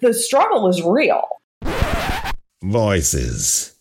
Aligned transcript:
the 0.00 0.14
struggle 0.14 0.68
is 0.68 0.82
real. 0.82 1.22
Voices. 2.62 3.74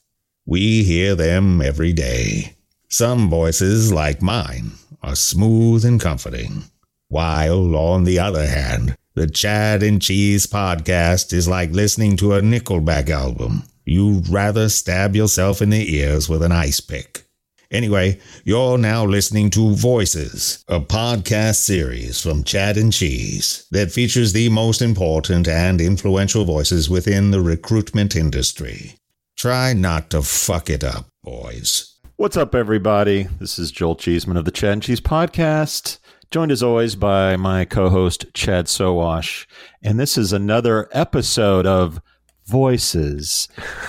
We 0.45 0.83
hear 0.83 1.15
them 1.15 1.61
every 1.61 1.93
day. 1.93 2.55
Some 2.87 3.29
voices, 3.29 3.93
like 3.93 4.21
mine, 4.21 4.71
are 5.03 5.15
smooth 5.15 5.85
and 5.85 5.99
comforting, 6.01 6.63
while, 7.07 7.75
on 7.75 8.03
the 8.03 8.19
other 8.19 8.47
hand, 8.47 8.97
the 9.13 9.27
Chad 9.27 9.83
and 9.83 10.01
Cheese 10.01 10.47
podcast 10.47 11.33
is 11.33 11.47
like 11.47 11.71
listening 11.71 12.17
to 12.17 12.33
a 12.33 12.41
Nickelback 12.41 13.09
album. 13.09 13.63
You'd 13.85 14.29
rather 14.29 14.69
stab 14.69 15.15
yourself 15.15 15.61
in 15.61 15.69
the 15.69 15.95
ears 15.95 16.29
with 16.29 16.41
an 16.41 16.51
ice 16.51 16.79
pick. 16.79 17.28
Anyway, 17.71 18.19
you're 18.45 18.79
now 18.79 19.05
listening 19.05 19.51
to 19.51 19.75
Voices, 19.75 20.65
a 20.67 20.79
podcast 20.79 21.57
series 21.57 22.19
from 22.19 22.43
Chad 22.43 22.77
and 22.77 22.91
Cheese 22.91 23.67
that 23.69 23.91
features 23.91 24.33
the 24.33 24.49
most 24.49 24.81
important 24.81 25.47
and 25.47 25.79
influential 25.79 26.45
voices 26.45 26.89
within 26.89 27.29
the 27.29 27.41
recruitment 27.41 28.15
industry. 28.15 28.95
Try 29.37 29.73
not 29.73 30.09
to 30.09 30.23
fuck 30.23 30.67
it 30.67 30.83
up, 30.83 31.09
boys. 31.23 31.95
What's 32.15 32.37
up, 32.37 32.55
everybody? 32.55 33.27
This 33.39 33.59
is 33.59 33.69
Joel 33.69 33.95
Cheesman 33.95 34.35
of 34.35 34.45
the 34.45 34.51
Chad 34.51 34.73
and 34.73 34.81
Cheese 34.81 34.99
Podcast, 34.99 35.99
joined 36.31 36.51
as 36.51 36.63
always 36.63 36.95
by 36.95 37.37
my 37.37 37.65
co 37.65 37.89
host, 37.89 38.25
Chad 38.33 38.65
Sowash. 38.65 39.45
And 39.83 39.99
this 39.99 40.17
is 40.17 40.33
another 40.33 40.89
episode 40.91 41.67
of 41.67 42.01
Voices. 42.49 43.47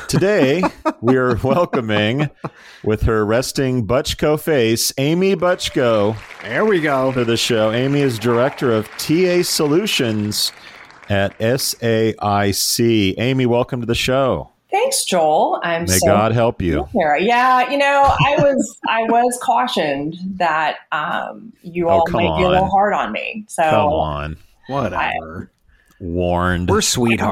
Today, 0.08 0.62
we 1.00 1.16
are 1.16 1.34
welcoming, 1.42 2.28
with 2.84 3.02
her 3.02 3.24
resting 3.24 3.86
Butchko 3.86 4.38
face, 4.38 4.92
Amy 4.98 5.34
Butchko 5.34 6.14
There 6.42 6.64
we 6.66 6.80
go. 6.80 7.10
to 7.12 7.24
the 7.24 7.36
show. 7.38 7.72
Amy 7.72 8.00
is 8.00 8.18
director 8.18 8.70
of 8.72 8.86
TA 8.98 9.42
Solutions 9.42 10.52
at 11.08 11.36
SAIC. 11.38 13.14
Amy, 13.18 13.46
welcome 13.46 13.80
to 13.80 13.86
the 13.86 13.94
show. 13.94 14.50
Thanks, 14.70 15.04
Joel. 15.04 15.58
I'm 15.64 15.82
May 15.82 15.98
so 15.98 16.06
God 16.06 16.32
help 16.32 16.60
you. 16.62 16.86
here. 16.92 17.16
Yeah, 17.16 17.68
you 17.70 17.78
know, 17.78 18.02
I 18.04 18.36
was 18.38 18.78
I 18.88 19.02
was 19.04 19.36
cautioned 19.42 20.14
that 20.36 20.76
um, 20.92 21.52
you 21.62 21.88
Oh, 21.88 21.92
all 22.00 22.04
come 22.04 22.22
might 22.22 22.36
be 22.38 22.44
a 22.44 22.48
little 22.48 22.70
hard 22.70 22.92
on 22.92 23.10
me. 23.10 23.46
So 23.48 23.62
Come 23.64 23.88
on. 23.92 24.36
Whatever. 24.68 25.50
Warned. 26.00 26.70
We're 26.70 26.80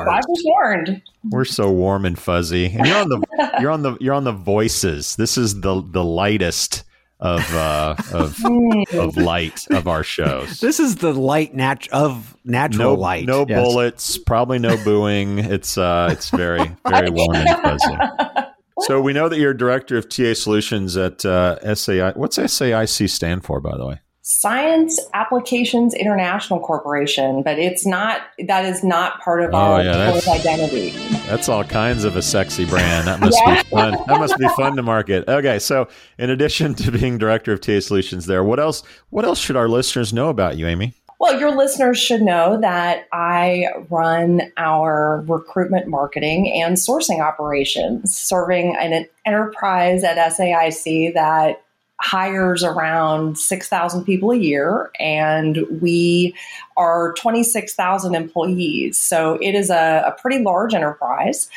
I 0.08 0.20
was 0.28 0.42
warned. 0.44 1.02
We're 1.30 1.44
so 1.46 1.70
warm 1.70 2.04
and 2.04 2.18
fuzzy. 2.18 2.66
And 2.66 2.86
you're 2.86 2.98
on 2.98 3.08
the 3.08 3.20
you're 3.60 3.70
on 3.70 3.82
the 3.82 3.96
you're 4.00 4.14
on 4.14 4.24
the 4.24 4.32
voices. 4.32 5.16
This 5.16 5.38
is 5.38 5.60
the 5.62 5.82
the 5.82 6.04
lightest 6.04 6.84
of 7.20 7.40
uh 7.54 7.96
of 8.12 8.36
Hmm. 8.36 8.82
of 8.98 9.16
light 9.16 9.66
of 9.70 9.88
our 9.88 10.02
shows. 10.04 10.60
This 10.60 10.78
is 10.80 10.96
the 10.96 11.12
light 11.12 11.54
nat- 11.54 11.88
of 11.92 12.36
natural 12.44 12.94
No 12.94 13.00
light. 13.00 13.26
no 13.26 13.46
Yes. 13.48 13.58
bullets, 13.64 14.18
probably 14.18 14.58
no 14.58 14.76
booing. 14.84 15.38
It's 15.38 15.78
uh 15.78 16.10
it's 16.12 16.28
very 16.30 16.60
very 16.88 17.10
warm 17.10 17.34
and 17.36 17.58
fuzzy. 17.60 17.96
So 18.82 19.00
we 19.00 19.12
know 19.12 19.28
that 19.28 19.38
you're 19.38 19.54
director 19.54 19.96
of 19.96 20.08
TA 20.08 20.34
Solutions 20.34 20.96
at 20.96 21.24
uh, 21.24 21.74
SAI. 21.74 22.12
What's 22.12 22.38
SAIC 22.38 23.10
stand 23.10 23.44
for, 23.44 23.60
by 23.60 23.76
the 23.76 23.84
way? 23.84 24.00
Science 24.30 25.00
Applications 25.14 25.94
International 25.94 26.60
Corporation, 26.60 27.42
but 27.42 27.58
it's 27.58 27.86
not. 27.86 28.20
That 28.46 28.66
is 28.66 28.84
not 28.84 29.18
part 29.22 29.42
of 29.42 29.54
Oh, 29.54 29.56
our 29.56 29.82
yeah, 29.82 29.92
that's- 29.96 30.28
identity. 30.28 30.90
That's 31.26 31.48
all 31.48 31.64
kinds 31.64 32.04
of 32.04 32.14
a 32.14 32.20
sexy 32.20 32.66
brand. 32.66 33.08
That 33.08 33.20
must 33.20 33.40
Yeah. 33.46 33.62
be 33.62 33.68
fun. 33.70 33.92
That 34.06 34.18
must 34.20 34.36
be 34.36 34.46
fun 34.48 34.76
to 34.76 34.82
market. 34.82 35.26
Okay, 35.26 35.58
so 35.58 35.88
in 36.18 36.28
addition 36.28 36.74
to 36.74 36.90
being 36.92 37.16
director 37.16 37.54
of 37.54 37.62
TA 37.62 37.80
Solutions, 37.80 38.26
there, 38.26 38.44
what 38.44 38.60
else? 38.60 38.82
What 39.08 39.24
else 39.24 39.38
should 39.38 39.56
our 39.56 39.66
listeners 39.66 40.12
know 40.12 40.28
about 40.28 40.58
you, 40.58 40.66
Amy? 40.66 40.92
Well, 41.18 41.40
your 41.40 41.56
listeners 41.56 41.98
should 41.98 42.20
know 42.20 42.60
that 42.60 43.06
I 43.14 43.68
run 43.88 44.42
our 44.58 45.24
recruitment 45.26 45.86
marketing 45.88 46.52
and 46.62 46.76
sourcing 46.76 47.20
operations, 47.22 48.14
serving 48.14 48.76
an 48.76 49.06
enterprise 49.24 50.04
at 50.04 50.18
SAIC 50.18 51.14
that 51.14 51.62
hires 52.00 52.62
around 52.62 53.38
6,000 53.38 54.04
people 54.04 54.30
a 54.30 54.36
year, 54.36 54.90
and 55.00 55.58
we 55.80 56.34
are 56.76 57.12
26,000 57.14 58.14
employees. 58.14 58.98
So 58.98 59.38
it 59.42 59.54
is 59.54 59.70
a, 59.70 60.04
a 60.06 60.20
pretty 60.20 60.42
large 60.42 60.74
enterprise. 60.74 61.50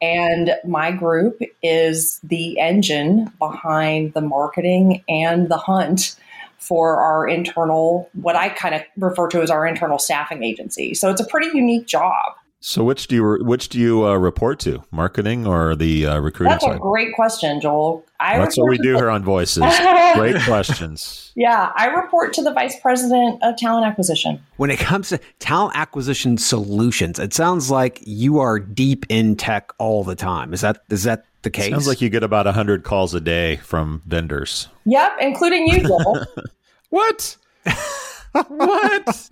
And 0.00 0.54
my 0.64 0.92
group 0.92 1.40
is 1.62 2.20
the 2.22 2.58
engine 2.60 3.32
behind 3.38 4.14
the 4.14 4.20
marketing 4.20 5.02
and 5.08 5.48
the 5.48 5.56
hunt 5.56 6.16
for 6.58 7.00
our 7.00 7.26
internal, 7.26 8.08
what 8.14 8.36
I 8.36 8.50
kind 8.50 8.74
of 8.74 8.82
refer 8.96 9.28
to 9.28 9.42
as 9.42 9.50
our 9.50 9.66
internal 9.66 9.98
staffing 9.98 10.42
agency. 10.42 10.94
So 10.94 11.10
it's 11.10 11.20
a 11.20 11.26
pretty 11.26 11.56
unique 11.56 11.86
job. 11.86 12.34
So 12.60 12.82
which 12.82 13.06
do 13.06 13.14
you 13.14 13.38
which 13.44 13.68
do 13.68 13.78
you 13.78 14.04
uh, 14.04 14.16
report 14.16 14.58
to, 14.60 14.82
marketing 14.90 15.46
or 15.46 15.76
the 15.76 16.06
uh, 16.06 16.18
recruiting 16.18 16.50
That's 16.50 16.64
a 16.64 16.76
great 16.76 17.14
question, 17.14 17.60
Joel. 17.60 18.04
I 18.18 18.36
That's 18.36 18.58
what 18.58 18.68
we 18.68 18.78
do 18.78 18.92
the- 18.92 18.98
here 18.98 19.10
on 19.10 19.22
Voices. 19.22 19.62
Great 20.14 20.42
questions. 20.42 21.30
Yeah, 21.36 21.70
I 21.76 21.86
report 21.86 22.32
to 22.32 22.42
the 22.42 22.52
vice 22.52 22.78
president 22.80 23.40
of 23.44 23.56
talent 23.56 23.86
acquisition. 23.86 24.44
When 24.56 24.70
it 24.70 24.80
comes 24.80 25.10
to 25.10 25.20
talent 25.38 25.76
acquisition 25.76 26.36
solutions, 26.36 27.20
it 27.20 27.32
sounds 27.32 27.70
like 27.70 28.00
you 28.04 28.40
are 28.40 28.58
deep 28.58 29.06
in 29.08 29.36
tech 29.36 29.70
all 29.78 30.02
the 30.02 30.16
time. 30.16 30.52
Is 30.52 30.62
that 30.62 30.82
is 30.90 31.04
that 31.04 31.26
the 31.42 31.50
case? 31.50 31.70
Sounds 31.70 31.86
like 31.86 32.00
you 32.00 32.08
get 32.08 32.24
about 32.24 32.46
hundred 32.46 32.82
calls 32.82 33.14
a 33.14 33.20
day 33.20 33.56
from 33.56 34.02
vendors. 34.04 34.66
Yep, 34.84 35.12
including 35.20 35.68
you, 35.68 35.80
Joel. 35.86 36.26
What? 36.90 37.36
what? 38.48 39.28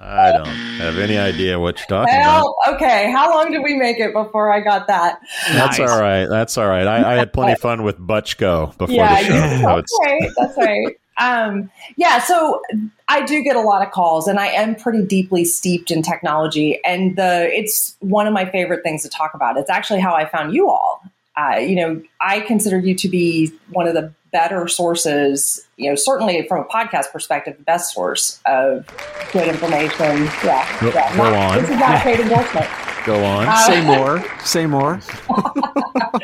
I 0.00 0.32
don't 0.32 0.46
have 0.46 0.96
any 0.98 1.18
idea 1.18 1.58
what 1.58 1.78
you're 1.78 1.86
talking 1.86 2.14
about. 2.14 2.44
well, 2.44 2.74
okay. 2.74 3.10
How 3.10 3.30
long 3.34 3.50
did 3.50 3.62
we 3.62 3.74
make 3.74 3.98
it 3.98 4.12
before 4.12 4.52
I 4.52 4.60
got 4.60 4.86
that? 4.86 5.20
That's 5.52 5.78
Nice. 5.78 5.90
all 5.90 6.00
right. 6.00 6.26
That's 6.26 6.56
all 6.56 6.68
right. 6.68 6.86
I, 6.86 7.14
I 7.14 7.16
had 7.16 7.32
plenty 7.32 7.52
of 7.52 7.58
fun 7.58 7.82
with 7.82 7.98
Butchko 7.98 8.76
before 8.78 8.94
yeah, 8.94 9.20
the 9.22 9.26
show. 9.26 9.34
you- 9.34 9.58
so 9.60 9.66
that's 9.66 9.98
right. 10.04 10.30
That's 10.36 10.56
right. 10.58 10.96
Um, 11.20 11.68
yeah, 11.96 12.20
so 12.20 12.62
I 13.08 13.24
do 13.24 13.42
get 13.42 13.56
a 13.56 13.60
lot 13.60 13.84
of 13.84 13.90
calls, 13.92 14.28
and 14.28 14.38
I 14.38 14.46
am 14.46 14.76
pretty 14.76 15.04
deeply 15.04 15.44
steeped 15.44 15.90
in 15.90 16.00
technology, 16.02 16.78
and 16.84 17.16
the 17.16 17.48
it's 17.52 17.96
one 17.98 18.28
of 18.28 18.32
my 18.32 18.48
favorite 18.48 18.84
things 18.84 19.02
to 19.02 19.08
talk 19.08 19.34
about. 19.34 19.56
It's 19.56 19.68
actually 19.68 19.98
how 19.98 20.14
I 20.14 20.26
found 20.28 20.54
you 20.54 20.70
all. 20.70 21.02
Uh, 21.38 21.56
you 21.56 21.76
know, 21.76 22.02
I 22.20 22.40
consider 22.40 22.78
you 22.78 22.94
to 22.96 23.08
be 23.08 23.52
one 23.70 23.86
of 23.86 23.94
the 23.94 24.12
better 24.32 24.66
sources. 24.68 25.64
You 25.76 25.90
know, 25.90 25.94
certainly 25.94 26.46
from 26.48 26.64
a 26.64 26.68
podcast 26.68 27.12
perspective, 27.12 27.56
the 27.56 27.62
best 27.64 27.94
source 27.94 28.40
of 28.44 28.86
good 29.32 29.48
information. 29.48 30.24
Yeah, 30.44 30.80
Go- 30.80 30.88
yeah. 30.88 31.16
go 31.16 31.22
Not- 31.22 31.32
on. 31.34 31.60
This 31.62 31.70
is 31.70 31.76
not 31.78 31.94
a 31.96 32.00
paid 32.00 32.20
endorsement. 32.20 32.66
Go 33.06 33.24
on. 33.24 33.46
Uh, 33.48 33.56
say 33.56 33.86
more. 33.86 34.24
Say 34.44 34.66
more. 34.66 35.00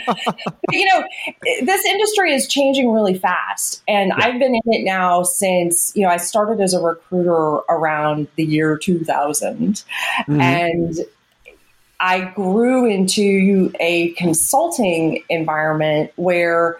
But, 0.06 0.72
you 0.72 0.84
know, 0.86 1.04
this 1.62 1.84
industry 1.86 2.34
is 2.34 2.46
changing 2.46 2.90
really 2.92 3.16
fast. 3.18 3.82
And 3.88 4.12
I've 4.12 4.38
been 4.38 4.54
in 4.54 4.60
it 4.66 4.84
now 4.84 5.22
since, 5.22 5.92
you 5.94 6.02
know, 6.02 6.08
I 6.08 6.16
started 6.18 6.60
as 6.60 6.74
a 6.74 6.80
recruiter 6.80 7.60
around 7.70 8.28
the 8.36 8.44
year 8.44 8.76
2000. 8.76 9.82
Mhm. 10.26 10.40
And 10.42 10.96
I 12.04 12.20
grew 12.34 12.84
into 12.84 13.72
a 13.80 14.10
consulting 14.10 15.24
environment 15.30 16.12
where, 16.16 16.78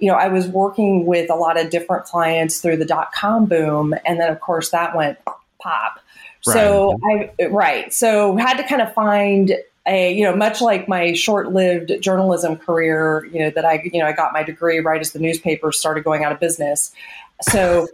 you 0.00 0.10
know, 0.10 0.18
I 0.18 0.28
was 0.28 0.46
working 0.48 1.06
with 1.06 1.30
a 1.30 1.34
lot 1.34 1.58
of 1.58 1.70
different 1.70 2.04
clients 2.04 2.60
through 2.60 2.76
the 2.76 2.84
dot 2.84 3.10
com 3.12 3.46
boom. 3.46 3.94
And 4.04 4.20
then, 4.20 4.30
of 4.30 4.40
course, 4.40 4.68
that 4.70 4.94
went 4.94 5.18
pop. 5.58 5.98
So 6.42 6.98
I 7.10 7.46
right. 7.46 7.90
So 7.92 8.36
had 8.36 8.58
to 8.58 8.64
kind 8.64 8.82
of 8.82 8.92
find 8.92 9.56
a 9.86 10.12
you 10.12 10.24
know 10.24 10.36
much 10.36 10.60
like 10.60 10.88
my 10.88 11.14
short-lived 11.14 12.02
journalism 12.02 12.56
career, 12.56 13.24
you 13.32 13.38
know 13.38 13.50
that 13.50 13.64
I 13.64 13.80
you 13.92 14.00
know 14.00 14.06
I 14.06 14.12
got 14.12 14.32
my 14.32 14.42
degree 14.42 14.78
right 14.80 15.00
as 15.00 15.12
the 15.12 15.18
newspaper 15.20 15.72
started 15.72 16.04
going 16.04 16.22
out 16.22 16.32
of 16.32 16.38
business. 16.38 16.92
So 17.42 17.86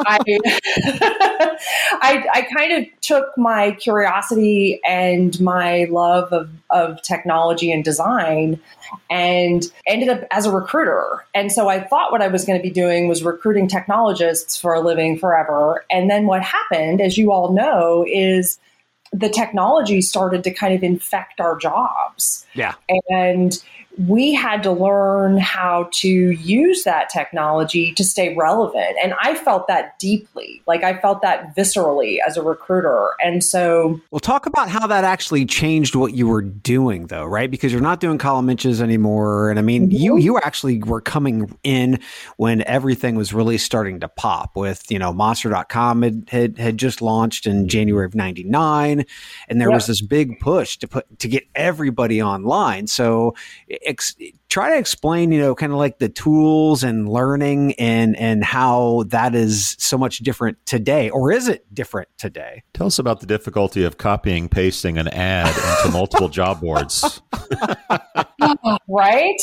I, 0.00 0.18
I 2.00 2.26
I 2.32 2.48
kind 2.56 2.72
of 2.72 3.00
took 3.00 3.26
my 3.36 3.72
curiosity 3.72 4.80
and 4.86 5.38
my 5.40 5.86
love 5.90 6.32
of 6.32 6.50
of 6.70 7.02
technology 7.02 7.70
and 7.72 7.84
design 7.84 8.60
and 9.10 9.64
ended 9.86 10.08
up 10.08 10.24
as 10.30 10.46
a 10.46 10.50
recruiter. 10.50 11.24
And 11.34 11.52
so 11.52 11.68
I 11.68 11.80
thought 11.80 12.12
what 12.12 12.22
I 12.22 12.28
was 12.28 12.44
going 12.44 12.58
to 12.58 12.62
be 12.62 12.70
doing 12.70 13.08
was 13.08 13.22
recruiting 13.22 13.68
technologists 13.68 14.56
for 14.56 14.74
a 14.74 14.80
living 14.80 15.18
forever. 15.18 15.84
And 15.90 16.10
then 16.10 16.26
what 16.26 16.42
happened, 16.42 17.00
as 17.00 17.18
you 17.18 17.32
all 17.32 17.52
know, 17.52 18.04
is 18.08 18.58
the 19.12 19.28
technology 19.28 20.00
started 20.02 20.44
to 20.44 20.50
kind 20.50 20.74
of 20.74 20.82
infect 20.82 21.40
our 21.40 21.56
jobs. 21.56 22.46
Yeah. 22.54 22.74
And 23.08 23.62
we 23.98 24.34
had 24.34 24.62
to 24.62 24.70
learn 24.70 25.38
how 25.38 25.88
to 25.90 26.08
use 26.08 26.84
that 26.84 27.08
technology 27.08 27.92
to 27.94 28.04
stay 28.04 28.34
relevant. 28.34 28.96
And 29.02 29.14
I 29.20 29.34
felt 29.34 29.66
that 29.68 29.98
deeply. 29.98 30.62
Like 30.66 30.82
I 30.82 30.98
felt 30.98 31.22
that 31.22 31.56
viscerally 31.56 32.18
as 32.26 32.36
a 32.36 32.42
recruiter. 32.42 33.10
And 33.24 33.42
so. 33.42 33.98
Well, 34.10 34.20
talk 34.20 34.46
about 34.46 34.68
how 34.68 34.86
that 34.86 35.04
actually 35.04 35.46
changed 35.46 35.94
what 35.94 36.14
you 36.14 36.26
were 36.26 36.42
doing, 36.42 37.06
though, 37.06 37.24
right? 37.24 37.50
Because 37.50 37.72
you're 37.72 37.80
not 37.80 38.00
doing 38.00 38.18
column 38.18 38.50
inches 38.50 38.82
anymore. 38.82 39.48
And 39.50 39.58
I 39.58 39.62
mean, 39.62 39.88
mm-hmm. 39.88 39.96
you, 39.96 40.16
you 40.18 40.38
actually 40.38 40.82
were 40.82 41.00
coming 41.00 41.56
in 41.62 41.98
when 42.36 42.62
everything 42.66 43.14
was 43.14 43.32
really 43.32 43.56
starting 43.56 44.00
to 44.00 44.08
pop 44.08 44.56
with, 44.56 44.90
you 44.90 44.98
know, 44.98 45.12
monster.com 45.12 46.02
had, 46.02 46.28
had, 46.28 46.58
had 46.58 46.76
just 46.76 47.00
launched 47.00 47.46
in 47.46 47.66
January 47.66 48.04
of 48.04 48.14
99. 48.14 49.06
And 49.48 49.60
there 49.60 49.70
yep. 49.70 49.76
was 49.76 49.86
this 49.86 50.02
big 50.02 50.38
push 50.40 50.76
to 50.78 50.88
put, 50.88 51.18
to 51.20 51.28
get 51.28 51.44
everybody 51.54 52.22
online. 52.22 52.88
So, 52.88 53.34
ex- 53.86 54.14
try 54.48 54.70
to 54.70 54.76
explain, 54.76 55.32
you 55.32 55.40
know, 55.40 55.54
kind 55.54 55.72
of 55.72 55.78
like 55.78 55.98
the 55.98 56.08
tools 56.08 56.82
and 56.82 57.08
learning 57.08 57.74
and 57.74 58.16
and 58.16 58.44
how 58.44 59.04
that 59.08 59.34
is 59.34 59.76
so 59.78 59.96
much 59.96 60.18
different 60.18 60.58
today, 60.66 61.08
or 61.10 61.32
is 61.32 61.48
it 61.48 61.72
different 61.74 62.08
today? 62.18 62.62
Tell 62.74 62.86
us 62.86 62.98
about 62.98 63.20
the 63.20 63.26
difficulty 63.26 63.84
of 63.84 63.98
copying, 63.98 64.48
pasting 64.48 64.98
an 64.98 65.08
ad 65.08 65.48
into 65.48 65.92
multiple 65.92 66.28
job 66.28 66.60
boards. 66.60 67.22
right? 68.88 69.40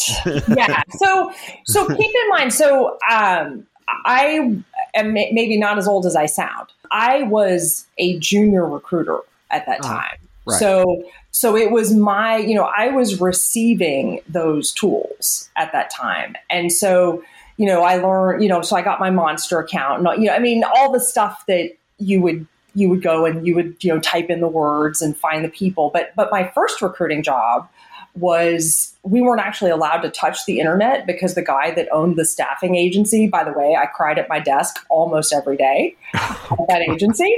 Yeah. 0.47 0.83
So 0.97 1.31
so 1.65 1.87
keep 1.87 2.11
in 2.23 2.29
mind. 2.29 2.53
So 2.53 2.97
um, 3.09 3.65
I 4.05 4.63
am 4.93 5.13
maybe 5.13 5.57
not 5.57 5.77
as 5.77 5.87
old 5.87 6.05
as 6.05 6.15
I 6.15 6.25
sound. 6.25 6.69
I 6.91 7.23
was 7.23 7.87
a 7.97 8.19
junior 8.19 8.67
recruiter 8.67 9.19
at 9.49 9.65
that 9.65 9.79
ah, 9.83 9.87
time. 9.87 10.17
Right. 10.45 10.59
So 10.59 11.03
so 11.33 11.57
it 11.57 11.71
was 11.71 11.93
my, 11.93 12.37
you 12.37 12.53
know, 12.53 12.71
I 12.77 12.89
was 12.89 13.19
receiving 13.19 14.21
those 14.29 14.71
tools 14.71 15.49
at 15.55 15.71
that 15.73 15.89
time. 15.89 16.35
And 16.49 16.71
so, 16.71 17.23
you 17.57 17.65
know, 17.65 17.81
I 17.81 17.97
learned, 17.97 18.43
you 18.43 18.49
know, 18.49 18.61
so 18.61 18.75
I 18.75 18.83
got 18.83 18.99
my 18.99 19.09
monster 19.09 19.57
account 19.59 20.07
and, 20.07 20.21
you 20.21 20.29
know, 20.29 20.35
I 20.35 20.39
mean, 20.39 20.63
all 20.63 20.91
the 20.91 20.99
stuff 20.99 21.43
that 21.47 21.71
you 21.97 22.21
would, 22.21 22.45
you 22.75 22.87
would 22.89 23.01
go 23.01 23.25
and 23.25 23.47
you 23.47 23.55
would, 23.55 23.83
you 23.83 23.91
know, 23.91 23.99
type 23.99 24.29
in 24.29 24.41
the 24.41 24.47
words 24.47 25.01
and 25.01 25.17
find 25.17 25.43
the 25.43 25.49
people. 25.49 25.89
But, 25.91 26.13
but 26.15 26.29
my 26.31 26.51
first 26.53 26.83
recruiting 26.83 27.23
job 27.23 27.67
was 28.15 28.95
we 29.01 29.19
weren't 29.19 29.41
actually 29.41 29.71
allowed 29.71 30.01
to 30.01 30.11
touch 30.11 30.45
the 30.45 30.59
internet 30.59 31.07
because 31.07 31.33
the 31.33 31.41
guy 31.41 31.71
that 31.71 31.87
owned 31.91 32.15
the 32.15 32.25
staffing 32.25 32.75
agency, 32.75 33.27
by 33.27 33.43
the 33.43 33.53
way, 33.53 33.75
I 33.75 33.87
cried 33.87 34.19
at 34.19 34.29
my 34.29 34.39
desk 34.39 34.85
almost 34.87 35.33
every 35.33 35.57
day 35.57 35.95
at 36.13 36.67
that 36.67 36.87
agency, 36.87 37.35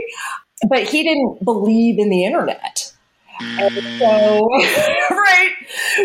but 0.68 0.84
he 0.84 1.04
didn't 1.04 1.46
believe 1.46 1.98
in 1.98 2.10
the 2.10 2.26
internet. 2.26 2.92
And 3.40 4.00
so, 4.00 4.50
right. 5.12 5.52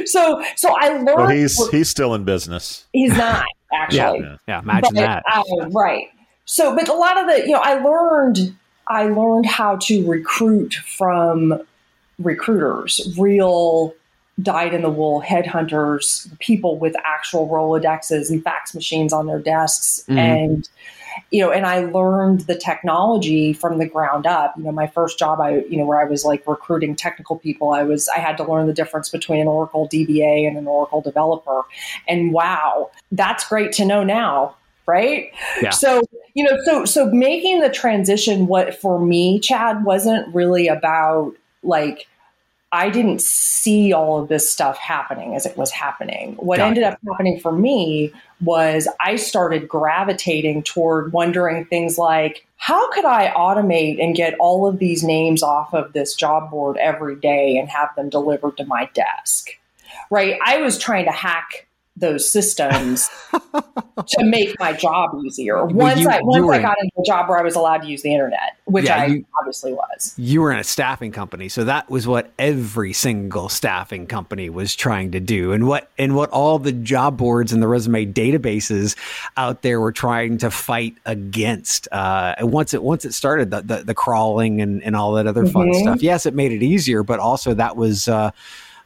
So, 0.04 0.42
so 0.56 0.74
I 0.78 0.88
learned. 0.88 1.06
Well, 1.06 1.28
he's 1.28 1.68
he's 1.68 1.88
still 1.88 2.14
in 2.14 2.24
business. 2.24 2.86
He's 2.92 3.16
not 3.16 3.44
actually. 3.72 4.20
yeah, 4.20 4.36
yeah. 4.48 4.60
Imagine 4.60 4.94
but, 4.94 5.00
that. 5.00 5.22
Uh, 5.32 5.68
right. 5.70 6.08
So, 6.44 6.74
but 6.74 6.88
a 6.88 6.94
lot 6.94 7.18
of 7.18 7.26
the, 7.26 7.46
you 7.46 7.52
know, 7.52 7.60
I 7.60 7.74
learned, 7.74 8.56
I 8.88 9.04
learned 9.04 9.46
how 9.46 9.76
to 9.76 10.10
recruit 10.10 10.74
from 10.74 11.62
recruiters, 12.18 13.14
real 13.18 13.94
dyed 14.42 14.74
in 14.74 14.82
the 14.82 14.90
wool 14.90 15.22
headhunters, 15.22 16.26
people 16.38 16.78
with 16.78 16.94
actual 17.04 17.48
Rolodexes 17.48 18.30
and 18.30 18.42
fax 18.42 18.74
machines 18.74 19.12
on 19.12 19.26
their 19.26 19.38
desks, 19.38 20.02
mm-hmm. 20.08 20.18
and 20.18 20.68
you 21.30 21.40
know, 21.40 21.50
and 21.50 21.66
I 21.66 21.84
learned 21.84 22.42
the 22.42 22.54
technology 22.54 23.52
from 23.52 23.78
the 23.78 23.86
ground 23.86 24.26
up. 24.26 24.54
You 24.56 24.64
know, 24.64 24.72
my 24.72 24.86
first 24.86 25.18
job, 25.18 25.40
I, 25.40 25.60
you 25.68 25.76
know, 25.76 25.84
where 25.84 26.00
I 26.00 26.04
was 26.04 26.24
like 26.24 26.46
recruiting 26.46 26.96
technical 26.96 27.38
people, 27.38 27.72
I 27.72 27.82
was, 27.82 28.08
I 28.08 28.18
had 28.18 28.36
to 28.38 28.44
learn 28.44 28.66
the 28.66 28.72
difference 28.72 29.08
between 29.08 29.40
an 29.40 29.48
Oracle 29.48 29.88
DBA 29.88 30.46
and 30.46 30.56
an 30.56 30.66
Oracle 30.66 31.00
developer. 31.00 31.62
And 32.08 32.32
wow, 32.32 32.90
that's 33.12 33.48
great 33.48 33.72
to 33.72 33.84
know 33.84 34.02
now. 34.02 34.56
Right. 34.86 35.32
Yeah. 35.62 35.70
So, 35.70 36.02
you 36.34 36.42
know, 36.42 36.58
so, 36.64 36.84
so 36.84 37.06
making 37.06 37.60
the 37.60 37.70
transition, 37.70 38.48
what 38.48 38.74
for 38.74 38.98
me, 38.98 39.38
Chad, 39.38 39.84
wasn't 39.84 40.34
really 40.34 40.66
about 40.66 41.34
like, 41.62 42.08
I 42.72 42.88
didn't 42.88 43.20
see 43.20 43.92
all 43.92 44.22
of 44.22 44.28
this 44.28 44.48
stuff 44.48 44.78
happening 44.78 45.34
as 45.34 45.44
it 45.44 45.56
was 45.56 45.72
happening. 45.72 46.36
What 46.36 46.58
Got 46.58 46.68
ended 46.68 46.84
it. 46.84 46.86
up 46.86 46.98
happening 47.08 47.40
for 47.40 47.50
me 47.50 48.12
was 48.40 48.88
I 49.00 49.16
started 49.16 49.68
gravitating 49.68 50.62
toward 50.62 51.12
wondering 51.12 51.64
things 51.64 51.98
like, 51.98 52.46
how 52.58 52.90
could 52.92 53.04
I 53.04 53.32
automate 53.32 54.00
and 54.00 54.14
get 54.14 54.34
all 54.38 54.68
of 54.68 54.78
these 54.78 55.02
names 55.02 55.42
off 55.42 55.74
of 55.74 55.92
this 55.94 56.14
job 56.14 56.50
board 56.50 56.76
every 56.76 57.16
day 57.16 57.56
and 57.56 57.68
have 57.68 57.94
them 57.96 58.08
delivered 58.08 58.56
to 58.58 58.64
my 58.64 58.88
desk? 58.94 59.50
Right? 60.08 60.38
I 60.44 60.58
was 60.58 60.78
trying 60.78 61.06
to 61.06 61.12
hack 61.12 61.66
those 62.00 62.30
systems 62.30 63.08
to 63.32 64.24
make 64.24 64.58
my 64.58 64.72
job 64.72 65.10
easier. 65.24 65.64
Once 65.64 66.00
you, 66.00 66.08
I 66.08 66.20
once 66.22 66.50
I 66.50 66.62
got 66.62 66.76
into 66.80 67.00
a 67.00 67.04
job 67.04 67.28
where 67.28 67.38
I 67.38 67.42
was 67.42 67.54
allowed 67.54 67.82
to 67.82 67.88
use 67.88 68.02
the 68.02 68.12
internet, 68.12 68.56
which 68.64 68.86
yeah, 68.86 68.96
I 68.96 69.06
you, 69.06 69.26
obviously 69.38 69.72
was. 69.72 70.14
You 70.16 70.40
were 70.40 70.52
in 70.52 70.58
a 70.58 70.64
staffing 70.64 71.12
company, 71.12 71.48
so 71.48 71.64
that 71.64 71.90
was 71.90 72.06
what 72.06 72.32
every 72.38 72.92
single 72.92 73.48
staffing 73.48 74.06
company 74.06 74.50
was 74.50 74.74
trying 74.74 75.12
to 75.12 75.20
do, 75.20 75.52
and 75.52 75.66
what 75.68 75.90
and 75.98 76.16
what 76.16 76.30
all 76.30 76.58
the 76.58 76.72
job 76.72 77.16
boards 77.16 77.52
and 77.52 77.62
the 77.62 77.68
resume 77.68 78.06
databases 78.06 78.96
out 79.36 79.62
there 79.62 79.80
were 79.80 79.92
trying 79.92 80.38
to 80.38 80.50
fight 80.50 80.96
against. 81.06 81.88
Uh, 81.92 82.34
and 82.38 82.52
once 82.52 82.74
it 82.74 82.82
once 82.82 83.04
it 83.04 83.12
started, 83.12 83.50
the 83.50 83.60
the, 83.62 83.84
the 83.84 83.94
crawling 83.94 84.60
and, 84.60 84.82
and 84.82 84.96
all 84.96 85.12
that 85.12 85.26
other 85.26 85.46
fun 85.46 85.68
mm-hmm. 85.68 85.82
stuff. 85.82 86.02
Yes, 86.02 86.26
it 86.26 86.34
made 86.34 86.52
it 86.52 86.62
easier, 86.62 87.02
but 87.02 87.20
also 87.20 87.54
that 87.54 87.76
was. 87.76 88.08
Uh, 88.08 88.30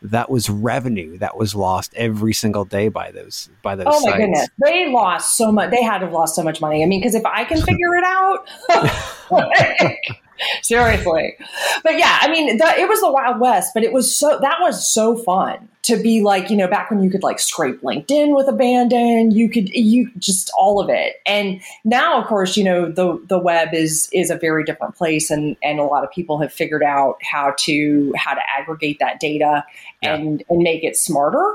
that 0.04 0.30
was 0.30 0.50
revenue 0.50 1.16
that 1.16 1.36
was 1.36 1.54
lost 1.54 1.94
every 1.96 2.34
single 2.34 2.66
day 2.66 2.88
by 2.88 3.10
those 3.10 3.48
by 3.62 3.74
those. 3.74 3.86
Oh 3.88 4.00
my 4.00 4.10
sites. 4.10 4.16
goodness, 4.18 4.48
they 4.62 4.90
lost 4.90 5.36
so 5.36 5.50
much. 5.50 5.70
They 5.70 5.82
had 5.82 5.98
to 5.98 6.04
have 6.04 6.12
lost 6.12 6.36
so 6.36 6.42
much 6.42 6.60
money. 6.60 6.82
I 6.82 6.86
mean, 6.86 7.00
because 7.00 7.14
if 7.14 7.24
I 7.24 7.44
can 7.44 7.60
figure 7.62 7.94
it 7.96 8.04
out, 8.04 8.46
Seriously. 10.62 11.36
But 11.82 11.98
yeah, 11.98 12.18
I 12.20 12.30
mean, 12.30 12.56
the, 12.56 12.66
it 12.78 12.88
was 12.88 13.00
the 13.00 13.10
Wild 13.10 13.40
West, 13.40 13.72
but 13.74 13.82
it 13.82 13.92
was 13.92 14.14
so, 14.14 14.38
that 14.40 14.58
was 14.60 14.88
so 14.88 15.16
fun 15.16 15.68
to 15.82 15.96
be 15.96 16.22
like, 16.22 16.48
you 16.48 16.56
know, 16.56 16.66
back 16.66 16.90
when 16.90 17.02
you 17.02 17.10
could 17.10 17.22
like 17.22 17.38
scrape 17.38 17.80
LinkedIn 17.82 18.34
with 18.34 18.48
abandon, 18.48 19.30
you 19.30 19.50
could, 19.50 19.68
you 19.68 20.10
just 20.18 20.50
all 20.58 20.80
of 20.80 20.88
it. 20.88 21.16
And 21.26 21.60
now, 21.84 22.20
of 22.20 22.26
course, 22.26 22.56
you 22.56 22.64
know, 22.64 22.90
the, 22.90 23.22
the 23.28 23.38
web 23.38 23.74
is, 23.74 24.08
is 24.10 24.30
a 24.30 24.36
very 24.36 24.64
different 24.64 24.94
place. 24.96 25.30
And, 25.30 25.56
and 25.62 25.78
a 25.78 25.84
lot 25.84 26.02
of 26.02 26.10
people 26.10 26.38
have 26.38 26.52
figured 26.52 26.82
out 26.82 27.18
how 27.22 27.54
to, 27.60 28.14
how 28.16 28.32
to 28.32 28.40
aggregate 28.58 28.98
that 29.00 29.20
data 29.20 29.64
yeah. 30.02 30.14
and, 30.14 30.42
and 30.48 30.62
make 30.62 30.82
it 30.84 30.96
smarter. 30.96 31.54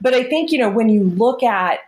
But 0.00 0.14
I 0.14 0.22
think, 0.22 0.52
you 0.52 0.58
know, 0.58 0.70
when 0.70 0.88
you 0.88 1.02
look 1.02 1.42
at, 1.42 1.80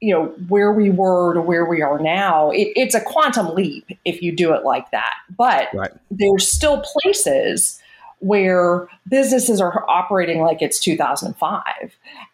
you 0.00 0.12
know 0.14 0.26
where 0.48 0.72
we 0.72 0.90
were 0.90 1.34
to 1.34 1.42
where 1.42 1.64
we 1.64 1.82
are 1.82 1.98
now 1.98 2.50
it, 2.50 2.68
it's 2.74 2.94
a 2.94 3.00
quantum 3.00 3.54
leap 3.54 3.86
if 4.04 4.22
you 4.22 4.32
do 4.32 4.52
it 4.52 4.64
like 4.64 4.90
that. 4.90 5.14
But 5.36 5.68
right. 5.74 5.92
there's 6.10 6.50
still 6.50 6.82
places 7.02 7.80
where 8.20 8.88
businesses 9.08 9.60
are 9.60 9.88
operating 9.88 10.40
like 10.40 10.60
it's 10.60 10.78
2005 10.78 11.62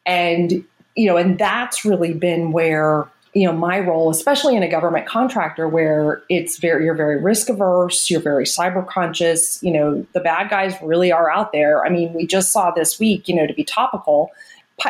and 0.04 0.64
you 0.96 1.06
know 1.06 1.16
and 1.16 1.38
that's 1.38 1.84
really 1.84 2.12
been 2.12 2.50
where 2.50 3.08
you 3.34 3.44
know 3.44 3.52
my 3.52 3.78
role 3.78 4.10
especially 4.10 4.56
in 4.56 4.62
a 4.64 4.68
government 4.68 5.06
contractor 5.06 5.68
where 5.68 6.22
it's 6.28 6.58
very 6.58 6.84
you're 6.84 6.94
very 6.94 7.20
risk 7.20 7.48
averse 7.48 8.10
you're 8.10 8.20
very 8.20 8.44
cyber 8.44 8.84
conscious 8.86 9.62
you 9.62 9.72
know 9.72 10.04
the 10.12 10.20
bad 10.20 10.50
guys 10.50 10.74
really 10.82 11.12
are 11.12 11.30
out 11.30 11.52
there. 11.52 11.84
I 11.84 11.88
mean 11.88 12.12
we 12.14 12.26
just 12.26 12.52
saw 12.52 12.70
this 12.70 12.98
week 12.98 13.28
you 13.28 13.34
know 13.34 13.46
to 13.46 13.54
be 13.54 13.64
topical 13.64 14.32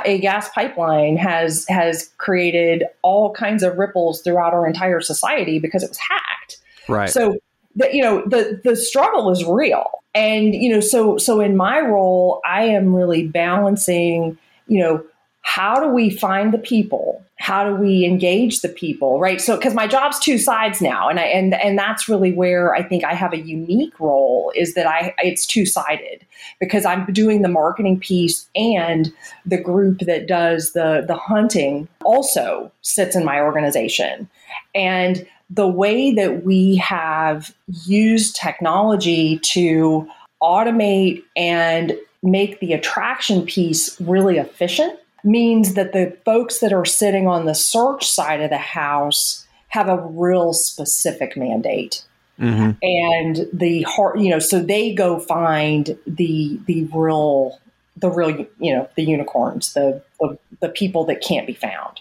a 0.05 0.19
gas 0.19 0.49
pipeline 0.51 1.17
has 1.17 1.67
has 1.69 2.11
created 2.19 2.85
all 3.03 3.33
kinds 3.33 3.63
of 3.63 3.77
ripples 3.79 4.21
throughout 4.23 4.53
our 4.53 4.67
entire 4.67 5.01
society 5.01 5.59
because 5.59 5.83
it 5.83 5.89
was 5.89 5.99
hacked. 5.99 6.59
Right. 6.89 7.11
So 7.11 7.37
the, 7.77 7.89
you 7.93 8.03
know 8.03 8.23
the 8.27 8.61
the 8.65 8.75
struggle 8.75 9.31
is 9.31 9.45
real, 9.45 9.87
and 10.15 10.55
you 10.55 10.71
know 10.71 10.81
so 10.81 11.19
so 11.19 11.41
in 11.41 11.57
my 11.57 11.81
role, 11.81 12.41
I 12.45 12.65
am 12.65 12.95
really 12.95 13.27
balancing. 13.29 14.39
You 14.67 14.81
know 14.81 15.05
how 15.43 15.79
do 15.79 15.89
we 15.89 16.11
find 16.11 16.53
the 16.53 16.59
people 16.59 17.25
how 17.39 17.69
do 17.69 17.77
we 17.77 18.05
engage 18.05 18.61
the 18.61 18.69
people 18.69 19.21
right? 19.21 19.41
So 19.41 19.57
because 19.57 19.75
my 19.75 19.87
job's 19.87 20.19
two 20.19 20.39
sides 20.39 20.81
now 20.81 21.09
and 21.09 21.21
i 21.21 21.25
and 21.25 21.55
and 21.55 21.79
that's 21.79 22.09
really 22.09 22.33
where 22.33 22.75
i 22.75 22.83
think 22.83 23.05
i 23.05 23.15
have 23.15 23.33
a 23.33 23.39
unique 23.39 23.99
role 24.01 24.53
is 24.55 24.75
that 24.75 24.87
i 24.87 25.15
it's 25.19 25.47
two 25.47 25.67
sided 25.67 26.25
because 26.61 26.85
i'm 26.85 27.05
doing 27.13 27.43
the 27.43 27.49
marketing 27.49 27.99
piece 27.99 28.49
and 28.55 29.13
the 29.45 29.61
group 29.61 30.01
that 30.01 30.27
does 30.27 30.73
the 30.73 31.05
the 31.07 31.17
hunting 31.17 31.89
also 32.05 32.73
sits 32.83 33.17
in 33.17 33.25
my 33.25 33.41
organization. 33.41 34.29
And 34.75 35.27
the 35.51 35.69
way 35.69 36.13
that 36.13 36.45
we 36.45 36.77
have 36.77 37.55
used 37.85 38.37
technology 38.37 39.39
to 39.41 40.09
automate 40.43 41.23
and 41.37 41.97
make 42.23 42.61
the 42.61 42.73
attraction 42.73 43.45
piece 43.45 44.01
really 44.01 44.39
efficient 44.39 44.99
means 45.25 45.75
that 45.75 45.93
the 45.93 46.17
folks 46.25 46.61
that 46.61 46.73
are 46.73 46.85
sitting 46.85 47.27
on 47.27 47.47
the 47.47 47.55
search 47.55 48.09
side 48.09 48.41
of 48.41 48.51
the 48.51 48.59
house 48.59 49.47
have 49.69 49.89
a 49.89 50.01
real 50.01 50.53
specific 50.53 51.37
mandate. 51.37 52.05
Mm-hmm. 52.39 52.73
And 52.83 53.49
the 53.53 53.83
heart, 53.83 54.19
you 54.19 54.29
know, 54.29 54.39
so 54.39 54.61
they 54.61 54.95
go 54.95 55.19
find 55.19 55.99
the 56.07 56.61
the 56.67 56.85
real 56.93 57.59
the 57.97 58.11
real, 58.11 58.47
you 58.59 58.75
know, 58.75 58.89
the 58.95 59.05
unicorns, 59.05 59.73
the, 59.73 60.03
the, 60.21 60.39
the 60.61 60.69
people 60.69 61.05
that 61.07 61.23
can't 61.23 61.47
be 61.47 61.55
found. 61.55 62.01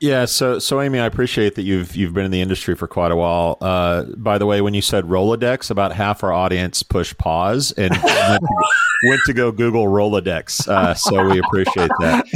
Yeah, 0.00 0.26
so 0.26 0.60
so 0.60 0.80
Amy, 0.80 1.00
I 1.00 1.06
appreciate 1.06 1.56
that 1.56 1.62
you've 1.62 1.96
you've 1.96 2.14
been 2.14 2.24
in 2.24 2.30
the 2.30 2.40
industry 2.40 2.76
for 2.76 2.86
quite 2.86 3.10
a 3.10 3.16
while. 3.16 3.58
Uh, 3.60 4.04
by 4.16 4.38
the 4.38 4.46
way, 4.46 4.60
when 4.60 4.72
you 4.72 4.82
said 4.82 5.04
Rolodex, 5.04 5.70
about 5.70 5.92
half 5.92 6.22
our 6.22 6.32
audience 6.32 6.84
pushed 6.84 7.18
pause 7.18 7.72
and 7.72 7.90
went, 8.04 8.04
to, 8.04 8.48
went, 9.08 9.20
to, 9.26 9.32
go 9.32 9.50
Google 9.50 9.86
Rolodex. 9.86 10.68
Uh, 10.68 10.94
so 10.94 11.28
we 11.28 11.40
appreciate 11.40 11.90
that. 11.98 12.26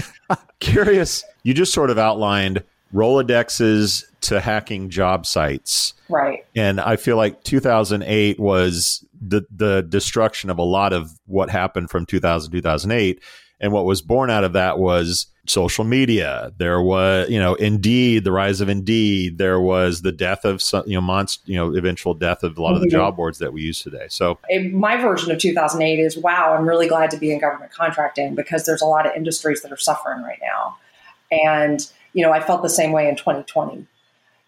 Curious, 0.59 1.23
you 1.45 1.55
just 1.55 1.73
sort 1.73 1.91
of 1.91 1.99
outlined 1.99 2.65
Rolodexes 2.93 4.05
to 4.23 4.41
hacking 4.41 4.91
job 4.91 5.25
sites, 5.25 5.95
right? 6.09 6.45
And 6.57 6.81
I 6.81 6.97
feel 6.97 7.17
like 7.17 7.45
2008 7.45 8.41
was 8.41 9.05
the 9.21 9.43
the 9.55 9.83
destruction 9.83 10.51
of 10.51 10.59
a 10.59 10.65
lot 10.65 10.93
of 10.93 11.13
what 11.27 11.49
happened 11.49 11.91
from 11.91 12.07
2000 12.07 12.51
2008 12.51 13.23
and 13.61 13.73
what 13.73 13.85
was 13.85 14.03
born 14.03 14.31
out 14.31 14.43
of 14.43 14.53
that 14.55 14.81
was 14.81 15.27
social 15.47 15.85
media. 15.85 16.53
There 16.59 16.81
was 16.81 17.29
you 17.29 17.39
know 17.39 17.55
indeed 17.55 18.25
the 18.25 18.33
rise 18.33 18.61
of 18.61 18.69
indeed. 18.69 19.39
There 19.39 19.61
was 19.61 20.03
the 20.03 20.13
death 20.13 20.45
of 20.45 20.63
some 20.63 20.85
you 20.87 21.01
know 21.01 21.07
monst- 21.07 21.41
you 21.47 21.57
know 21.57 21.75
eventual 21.75 22.15
death 22.15 22.43
of 22.43 22.57
a 22.57 22.63
lot 22.63 22.69
mm-hmm. 22.69 22.77
of 22.77 22.81
the 22.83 22.89
mm-hmm. 22.89 22.97
job 22.97 23.17
boards 23.17 23.39
that 23.39 23.53
we 23.53 23.63
use 23.63 23.83
today. 23.83 24.07
So 24.09 24.39
my 24.73 24.97
version 24.97 25.31
of 25.31 25.39
2008 25.39 25.99
is 25.99 26.17
wow 26.17 26.55
i'm 26.55 26.69
really 26.69 26.89
glad 26.89 27.11
to 27.11 27.17
be 27.17 27.33
in 27.33 27.41
government 27.41 27.73
contracting 27.73 28.35
because 28.35 28.65
there's 28.65 28.83
a 28.83 28.87
lot 28.87 29.07
of 29.07 29.13
industries 29.17 29.63
that 29.63 29.73
are 29.73 29.77
suffering 29.77 30.23
right 30.23 30.39
now. 30.41 30.77
And 31.31 31.87
you 32.13 32.25
know 32.25 32.33
i 32.33 32.41
felt 32.41 32.63
the 32.63 32.69
same 32.69 32.93
way 32.93 33.09
in 33.09 33.17
2020 33.17 33.87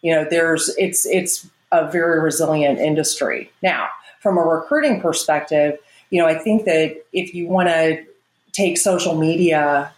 you 0.02 0.14
know 0.14 0.26
there's 0.28 0.68
it's 0.76 1.06
it's 1.06 1.48
a 1.72 1.90
very 1.90 2.20
resilient 2.20 2.78
industry. 2.78 3.50
Now 3.62 3.88
from 4.20 4.38
a 4.38 4.42
recruiting 4.42 5.00
perspective, 5.00 5.78
you 6.10 6.20
know, 6.20 6.26
I 6.26 6.34
think 6.34 6.64
that 6.64 6.96
if 7.12 7.34
you 7.34 7.48
want 7.48 7.68
to 7.68 8.04
take 8.52 8.78
social 8.78 9.16
media 9.16 9.92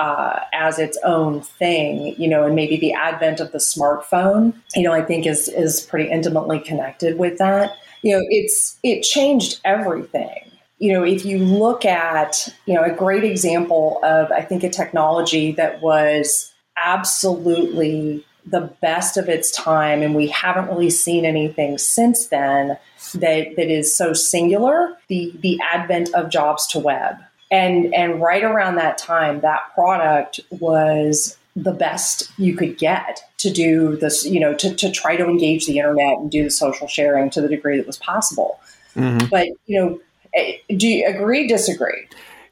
uh, 0.00 0.40
as 0.54 0.78
its 0.78 0.98
own 1.04 1.42
thing, 1.42 2.14
you 2.16 2.26
know, 2.26 2.46
and 2.46 2.54
maybe 2.54 2.78
the 2.78 2.94
advent 2.94 3.38
of 3.38 3.52
the 3.52 3.58
smartphone, 3.58 4.54
you 4.74 4.82
know, 4.82 4.92
I 4.92 5.02
think 5.02 5.26
is 5.26 5.46
is 5.46 5.82
pretty 5.82 6.10
intimately 6.10 6.58
connected 6.58 7.18
with 7.18 7.36
that. 7.36 7.76
You 8.00 8.16
know, 8.16 8.24
it's 8.30 8.78
it 8.82 9.02
changed 9.02 9.60
everything. 9.62 10.50
You 10.78 10.94
know, 10.94 11.04
if 11.04 11.26
you 11.26 11.36
look 11.38 11.84
at, 11.84 12.48
you 12.64 12.72
know, 12.72 12.82
a 12.82 12.90
great 12.90 13.24
example 13.24 14.00
of 14.02 14.32
I 14.32 14.40
think 14.40 14.64
a 14.64 14.70
technology 14.70 15.52
that 15.52 15.82
was 15.82 16.50
absolutely 16.78 18.24
the 18.46 18.72
best 18.80 19.18
of 19.18 19.28
its 19.28 19.50
time, 19.50 20.00
and 20.00 20.14
we 20.14 20.28
haven't 20.28 20.68
really 20.68 20.88
seen 20.88 21.26
anything 21.26 21.76
since 21.76 22.28
then 22.28 22.78
that, 23.16 23.54
that 23.56 23.70
is 23.70 23.94
so 23.94 24.14
singular 24.14 24.96
the, 25.08 25.30
the 25.40 25.60
advent 25.70 26.08
of 26.14 26.30
Jobs2Web. 26.30 27.18
And, 27.50 27.92
and 27.94 28.20
right 28.22 28.44
around 28.44 28.76
that 28.76 28.98
time, 28.98 29.40
that 29.40 29.74
product 29.74 30.40
was 30.50 31.36
the 31.56 31.72
best 31.72 32.30
you 32.38 32.56
could 32.56 32.78
get 32.78 33.20
to 33.38 33.50
do 33.50 33.96
this, 33.96 34.24
you 34.24 34.38
know, 34.38 34.54
to, 34.54 34.74
to 34.74 34.90
try 34.90 35.16
to 35.16 35.24
engage 35.24 35.66
the 35.66 35.78
internet 35.78 36.18
and 36.18 36.30
do 36.30 36.44
the 36.44 36.50
social 36.50 36.86
sharing 36.86 37.28
to 37.30 37.40
the 37.40 37.48
degree 37.48 37.76
that 37.76 37.86
was 37.86 37.98
possible. 37.98 38.60
Mm-hmm. 38.94 39.26
But, 39.28 39.48
you 39.66 39.80
know, 39.80 40.00
eh, 40.34 40.58
do 40.76 40.86
you 40.86 41.06
agree, 41.06 41.48
disagree? 41.48 42.06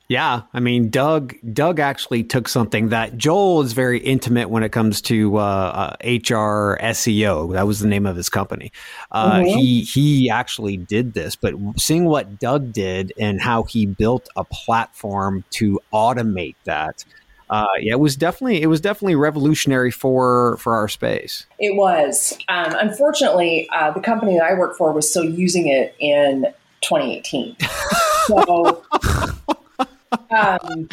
Yeah, 0.08 0.42
I 0.54 0.60
mean, 0.60 0.88
Doug. 0.88 1.34
Doug 1.52 1.80
actually 1.80 2.24
took 2.24 2.48
something 2.48 2.88
that 2.88 3.18
Joel 3.18 3.60
is 3.60 3.74
very 3.74 3.98
intimate 3.98 4.48
when 4.48 4.62
it 4.62 4.72
comes 4.72 5.02
to 5.02 5.36
uh, 5.36 5.40
uh, 5.40 5.96
HR 6.02 6.78
SEO. 6.80 7.52
That 7.52 7.66
was 7.66 7.80
the 7.80 7.88
name 7.88 8.06
of 8.06 8.16
his 8.16 8.30
company. 8.30 8.72
Uh, 9.12 9.40
mm-hmm. 9.40 9.58
He 9.58 9.82
he 9.82 10.30
actually 10.30 10.78
did 10.78 11.12
this, 11.12 11.36
but 11.36 11.52
seeing 11.76 12.06
what 12.06 12.40
Doug 12.40 12.72
did 12.72 13.12
and 13.18 13.38
how 13.38 13.64
he 13.64 13.84
built 13.84 14.30
a 14.34 14.44
platform 14.44 15.44
to 15.50 15.78
automate 15.92 16.56
that, 16.64 17.04
uh, 17.50 17.66
yeah, 17.78 17.92
it 17.92 18.00
was 18.00 18.16
definitely 18.16 18.62
it 18.62 18.66
was 18.68 18.80
definitely 18.80 19.14
revolutionary 19.14 19.90
for 19.90 20.56
for 20.56 20.74
our 20.74 20.88
space. 20.88 21.44
It 21.58 21.76
was. 21.76 22.32
Um, 22.48 22.74
unfortunately, 22.80 23.68
uh, 23.74 23.90
the 23.90 24.00
company 24.00 24.38
that 24.38 24.44
I 24.44 24.54
work 24.54 24.74
for 24.78 24.90
was 24.90 25.10
still 25.10 25.24
using 25.24 25.66
it 25.66 25.94
in 25.98 26.46
2018. 26.80 27.56
So 28.28 28.84
um, 30.30 30.88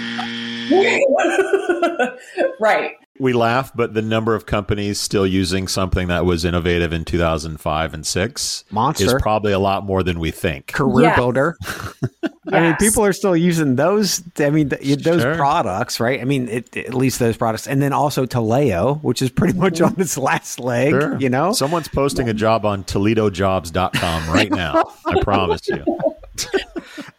right. 2.59 2.95
We 3.17 3.31
laugh, 3.31 3.71
but 3.73 3.93
the 3.93 4.01
number 4.01 4.35
of 4.35 4.45
companies 4.45 4.99
still 4.99 5.25
using 5.25 5.69
something 5.69 6.09
that 6.09 6.25
was 6.25 6.43
innovative 6.43 6.91
in 6.91 7.05
2005 7.05 7.93
and 7.93 8.05
6 8.05 8.63
Monster. 8.71 9.05
is 9.05 9.15
probably 9.21 9.53
a 9.53 9.59
lot 9.59 9.85
more 9.85 10.03
than 10.03 10.19
we 10.19 10.31
think. 10.31 10.67
Career 10.73 11.07
yes. 11.07 11.15
Builder. 11.15 11.55
yes. 11.63 11.95
I 12.51 12.59
mean, 12.59 12.75
people 12.75 13.03
are 13.05 13.13
still 13.13 13.35
using 13.35 13.75
those. 13.75 14.21
I 14.37 14.49
mean, 14.49 14.69
th- 14.69 14.99
those 14.99 15.21
sure. 15.21 15.35
products, 15.35 15.99
right? 15.99 16.19
I 16.21 16.25
mean, 16.25 16.47
it, 16.49 16.75
at 16.77 16.93
least 16.93 17.19
those 17.19 17.37
products. 17.37 17.67
And 17.67 17.81
then 17.81 17.91
also 17.93 18.25
Taleo, 18.25 19.01
which 19.01 19.21
is 19.21 19.31
pretty 19.31 19.57
much 19.57 19.81
on 19.81 19.99
its 19.99 20.17
last 20.17 20.59
leg, 20.59 20.91
sure. 20.91 21.17
you 21.17 21.29
know? 21.29 21.53
Someone's 21.53 21.87
posting 21.87 22.29
a 22.29 22.33
job 22.33 22.65
on 22.65 22.83
ToledoJobs.com 22.83 24.29
right 24.29 24.51
now. 24.51 24.91
I 25.05 25.21
promise 25.21 25.67
you. 25.67 25.83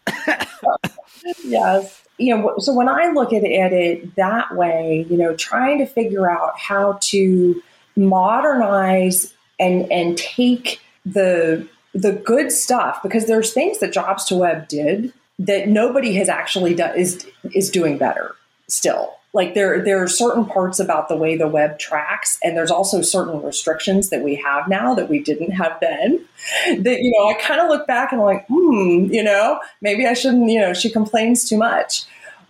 yes 1.45 2.07
you 2.19 2.37
know, 2.37 2.55
so 2.59 2.73
when 2.73 2.89
I 2.89 3.13
look 3.13 3.33
at 3.33 3.45
it, 3.45 3.53
at 3.53 3.73
it 3.73 4.15
that 4.17 4.57
way, 4.57 5.07
you 5.11 5.17
know, 5.17 5.35
trying 5.37 5.79
to 5.79 5.87
figure 5.87 6.31
out 6.31 6.59
how 6.59 6.99
to 7.03 7.63
modernize 7.97 9.33
and 9.59 9.91
and 9.91 10.17
take 10.19 10.81
the 11.05 11.67
the 11.95 12.13
good 12.13 12.53
stuff 12.53 13.03
because 13.03 13.27
there's 13.27 13.53
things 13.53 13.79
that 13.79 13.93
Jobs2Web 13.93 14.69
did 14.69 15.13
that 15.39 15.69
nobody 15.69 16.15
has 16.15 16.29
actually 16.29 16.75
done 16.75 16.97
is 16.97 17.27
is 17.55 17.71
doing 17.71 17.99
better 17.99 18.35
still. 18.69 19.16
Like 19.37 19.53
there 19.53 19.85
there 19.85 20.03
are 20.03 20.09
certain 20.09 20.47
parts 20.47 20.81
about 20.81 21.11
the 21.11 21.15
way 21.15 21.37
the 21.37 21.47
web 21.47 21.79
tracks, 21.79 22.39
and 22.43 22.57
there's 22.57 22.71
also 22.71 23.03
certain 23.03 23.43
restrictions 23.43 24.09
that 24.09 24.23
we 24.23 24.35
have 24.37 24.67
now 24.67 24.95
that 24.95 25.11
we 25.11 25.19
didn't 25.19 25.51
have 25.51 25.77
then. 25.79 26.25
That 26.69 27.01
you 27.03 27.13
know, 27.15 27.29
I 27.29 27.35
kind 27.35 27.61
of 27.61 27.69
look 27.69 27.87
back 27.87 28.13
and 28.13 28.23
I'm 28.23 28.25
like, 28.25 28.47
hmm, 28.47 29.13
you 29.13 29.23
know, 29.23 29.61
maybe 29.83 30.07
I 30.07 30.15
shouldn't. 30.15 30.49
You 30.49 30.61
know, 30.61 30.73
she 30.73 30.89
complains 30.91 31.47
too 31.47 31.59
much, 31.59 32.05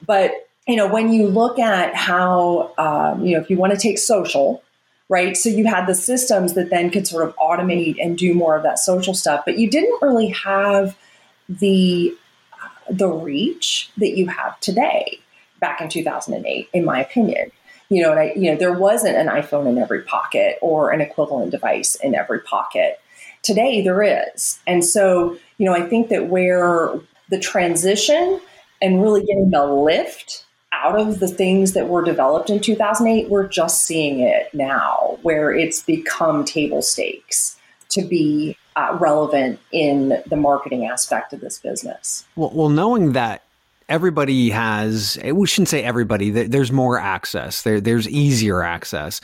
but 0.07 0.31
you 0.69 0.77
know, 0.77 0.87
when 0.87 1.13
you 1.13 1.27
look 1.27 1.59
at 1.59 1.97
how 1.97 2.73
um, 2.79 3.27
you 3.27 3.35
know, 3.35 3.43
if 3.43 3.51
you 3.51 3.57
want 3.57 3.73
to 3.73 3.79
take 3.81 3.99
social, 3.99 4.63
right? 5.09 5.37
So 5.37 5.49
you 5.49 5.67
had 5.67 5.87
the 5.87 5.95
systems 5.95 6.55
that 6.55 6.71
then 6.71 6.91
could 6.91 7.09
sort 7.09 7.29
of 7.29 7.35
automate 7.35 7.97
and 8.01 8.17
do 8.17 8.33
more 8.33 8.57
of 8.57 8.63
that 8.63 8.79
social 8.79 9.13
stuff, 9.13 9.43
but 9.45 9.59
you 9.59 9.69
didn't 9.69 9.99
really 10.03 10.29
have 10.29 10.97
the 11.49 12.17
the 12.89 13.09
reach 13.09 13.91
that 13.97 14.17
you 14.17 14.29
have 14.29 14.61
today 14.61 15.19
back 15.61 15.81
in 15.81 15.89
2008, 15.89 16.69
in 16.73 16.85
my 16.85 17.01
opinion. 17.01 17.51
You 17.89 18.03
know, 18.03 18.11
and 18.11 18.21
I, 18.21 18.33
you 18.35 18.51
know, 18.51 18.57
there 18.57 18.73
wasn't 18.73 19.17
an 19.17 19.29
iPhone 19.29 19.69
in 19.69 19.79
every 19.79 20.03
pocket 20.03 20.59
or 20.61 20.91
an 20.91 21.01
equivalent 21.01 21.53
device 21.53 21.95
in 21.97 22.15
every 22.15 22.41
pocket. 22.41 23.01
Today 23.43 23.83
there 23.83 24.03
is. 24.03 24.59
And 24.67 24.85
so, 24.85 25.39
you 25.59 25.67
know, 25.67 25.73
I 25.73 25.89
think 25.89 26.09
that 26.09 26.27
where 26.27 26.99
the 27.29 27.39
transition 27.39 28.41
and 28.83 29.03
really 29.03 29.21
getting 29.21 29.51
the 29.51 29.65
lift 29.65 30.45
out 30.73 30.99
of 30.99 31.21
the 31.21 31.29
things 31.29 31.73
that 31.73 31.89
were 31.89 32.05
developed 32.05 32.51
in 32.51 32.61
2008, 32.61 33.31
we're 33.31 33.49
just 33.49 33.85
seeing 33.85 34.21
it 34.21 34.53
now 34.53 35.19
where 35.23 35.53
it's 35.53 35.83
become 35.83 36.45
table 36.45 36.83
stakes 36.83 37.57
to 37.91 38.05
be 38.05 38.57
uh, 38.77 38.97
relevant 39.01 39.59
in 39.73 40.23
the 40.27 40.37
marketing 40.37 40.87
aspect 40.87 41.33
of 41.33 41.41
this 41.41 41.59
business. 41.59 42.27
Well, 42.37 42.51
well, 42.53 42.69
knowing 42.69 43.13
that 43.13 43.43
everybody 43.89 44.51
has 44.51 45.17
we 45.33 45.47
shouldn't 45.47 45.69
say 45.69 45.83
everybody 45.83 46.31
there's 46.31 46.73
more 46.73 46.99
access 46.99 47.63
there 47.63 47.81
there's 47.81 48.09
easier 48.09 48.63
access. 48.63 49.21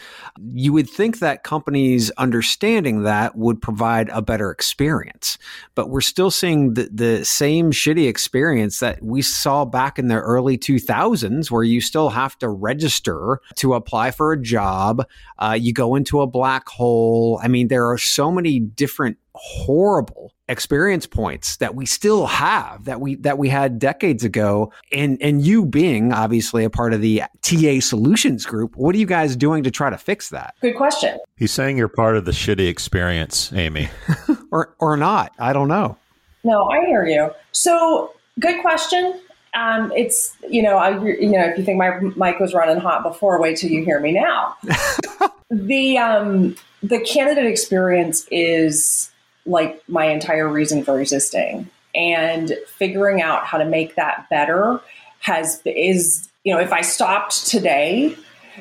You 0.55 0.73
would 0.73 0.89
think 0.89 1.19
that 1.19 1.43
companies 1.43 2.11
understanding 2.13 3.03
that 3.03 3.37
would 3.37 3.61
provide 3.61 4.09
a 4.11 4.23
better 4.23 4.51
experience 4.51 5.37
but 5.75 5.91
we're 5.91 6.01
still 6.01 6.31
seeing 6.31 6.75
the, 6.75 6.89
the 6.93 7.25
same 7.25 7.73
shitty 7.73 8.09
experience 8.09 8.79
that 8.79 9.03
we 9.03 9.21
saw 9.21 9.65
back 9.65 9.99
in 9.99 10.07
the 10.09 10.21
early 10.21 10.57
2000s 10.57 11.51
where 11.51 11.65
you 11.65 11.81
still 11.81 12.11
have 12.11 12.39
to 12.39 12.49
register 12.49 13.41
to 13.57 13.75
apply 13.75 14.13
for 14.13 14.33
a 14.33 14.41
job 14.41 15.05
uh, 15.39 15.59
you 15.59 15.73
go 15.73 15.97
into 15.97 16.21
a 16.21 16.27
black 16.27 16.69
hole. 16.69 17.41
I 17.43 17.49
mean 17.49 17.67
there 17.67 17.91
are 17.91 17.99
so 17.99 18.31
many 18.31 18.61
different 18.61 19.19
horrible 19.35 20.33
experience 20.49 21.07
points 21.07 21.57
that 21.57 21.75
we 21.75 21.87
still 21.87 22.27
have 22.27 22.85
that 22.85 23.01
we 23.01 23.15
that 23.17 23.39
we 23.39 23.49
had 23.49 23.79
decades 23.79 24.25
ago 24.25 24.71
and 24.93 25.17
and 25.23 25.41
you 25.41 25.65
being 25.65 26.13
obviously 26.13 26.65
a 26.65 26.71
part 26.71 26.93
of 26.93 27.01
the 27.01 27.23
TA 27.41 27.81
solutions 27.81 28.45
group 28.45 28.77
what 28.77 28.95
are 28.95 28.99
you 28.99 29.07
guys 29.07 29.35
doing 29.35 29.63
to 29.63 29.71
try 29.71 29.89
to 29.89 29.97
fix 29.97 30.29
that 30.29 30.55
Good 30.61 30.77
question. 30.77 31.19
He's 31.39 31.53
saying 31.53 31.79
you're 31.79 31.89
part 31.89 32.17
of 32.17 32.27
the 32.27 32.33
shitty 32.33 32.69
experience, 32.69 33.53
Amy. 33.55 33.89
or 34.51 34.75
or 34.79 34.97
not 34.97 35.33
i 35.39 35.53
don't 35.53 35.69
know 35.69 35.97
No, 36.45 36.69
I 36.69 36.85
hear 36.87 37.07
you. 37.07 37.31
So, 37.53 38.13
good 38.41 38.61
question. 38.63 39.21
Um, 39.55 39.93
it's 39.95 40.35
you 40.49 40.63
know, 40.63 40.77
I 40.77 40.91
you 41.05 41.31
know, 41.31 41.45
if 41.45 41.57
you 41.57 41.65
think 41.65 41.79
my 41.79 42.01
mic 42.17 42.41
was 42.41 42.53
running 42.53 42.79
hot 42.79 43.03
before, 43.03 43.41
wait 43.41 43.59
till 43.59 43.71
you 43.71 43.85
hear 43.85 44.01
me 44.01 44.13
now. 44.13 44.57
the 45.51 45.99
um, 45.99 46.57
the 46.83 46.99
candidate 47.01 47.47
experience 47.47 48.27
is 48.31 49.12
like 49.47 49.83
my 49.89 50.07
entire 50.07 50.49
reason 50.49 50.85
for 50.85 51.01
existing, 51.01 51.69
and 51.95 52.55
figuring 52.67 53.21
out 53.23 53.45
how 53.47 53.59
to 53.59 53.65
make 53.65 53.97
that 53.97 54.29
better 54.31 54.81
has 55.21 55.61
is 55.65 56.29
you 56.45 56.53
know, 56.53 56.61
if 56.61 56.73
I 56.73 56.81
stopped 56.81 57.47
today, 57.47 58.17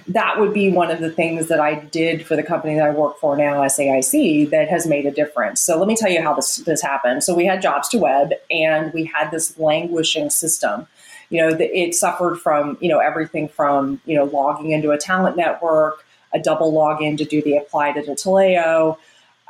that 0.08 0.40
would 0.40 0.54
be 0.54 0.72
one 0.72 0.92
of 0.92 1.00
the 1.00 1.12
things 1.12 1.48
that 1.48 1.60
I 1.60 1.76
did 1.76 2.26
for 2.26 2.36
the 2.36 2.44
company 2.44 2.76
that 2.76 2.88
I 2.88 2.92
work 2.92 3.18
for 3.18 3.36
now, 3.36 3.62
SAIC, 3.64 4.50
that 4.52 4.70
has 4.70 4.88
made 4.88 5.06
a 5.06 5.12
difference. 5.12 5.62
So 5.62 5.78
let 5.78 5.88
me 5.88 5.96
tell 5.96 6.10
you 6.10 6.22
how 6.22 6.34
this 6.34 6.58
this 6.58 6.82
happened. 6.82 7.24
So 7.24 7.36
we 7.36 7.46
had 7.46 7.62
Jobs2Web, 7.62 8.34
and 8.50 8.94
we 8.94 9.06
had 9.06 9.32
this 9.32 9.58
languishing 9.58 10.30
system. 10.30 10.88
You 11.30 11.42
know, 11.42 11.54
the, 11.54 11.66
it 11.78 11.96
suffered 11.96 12.38
from 12.38 12.78
you 12.80 12.90
know 12.90 13.00
everything 13.00 13.48
from 13.48 14.00
you 14.06 14.16
know 14.16 14.26
logging 14.26 14.72
into 14.72 14.92
a 14.92 14.98
talent 14.98 15.36
network, 15.38 16.06
a 16.34 16.40
double 16.40 16.72
login 16.72 17.18
to 17.18 17.26
do 17.26 17.42
the 17.42 17.58
apply 17.58 17.94
to 17.94 18.02
Taleo. 18.02 18.98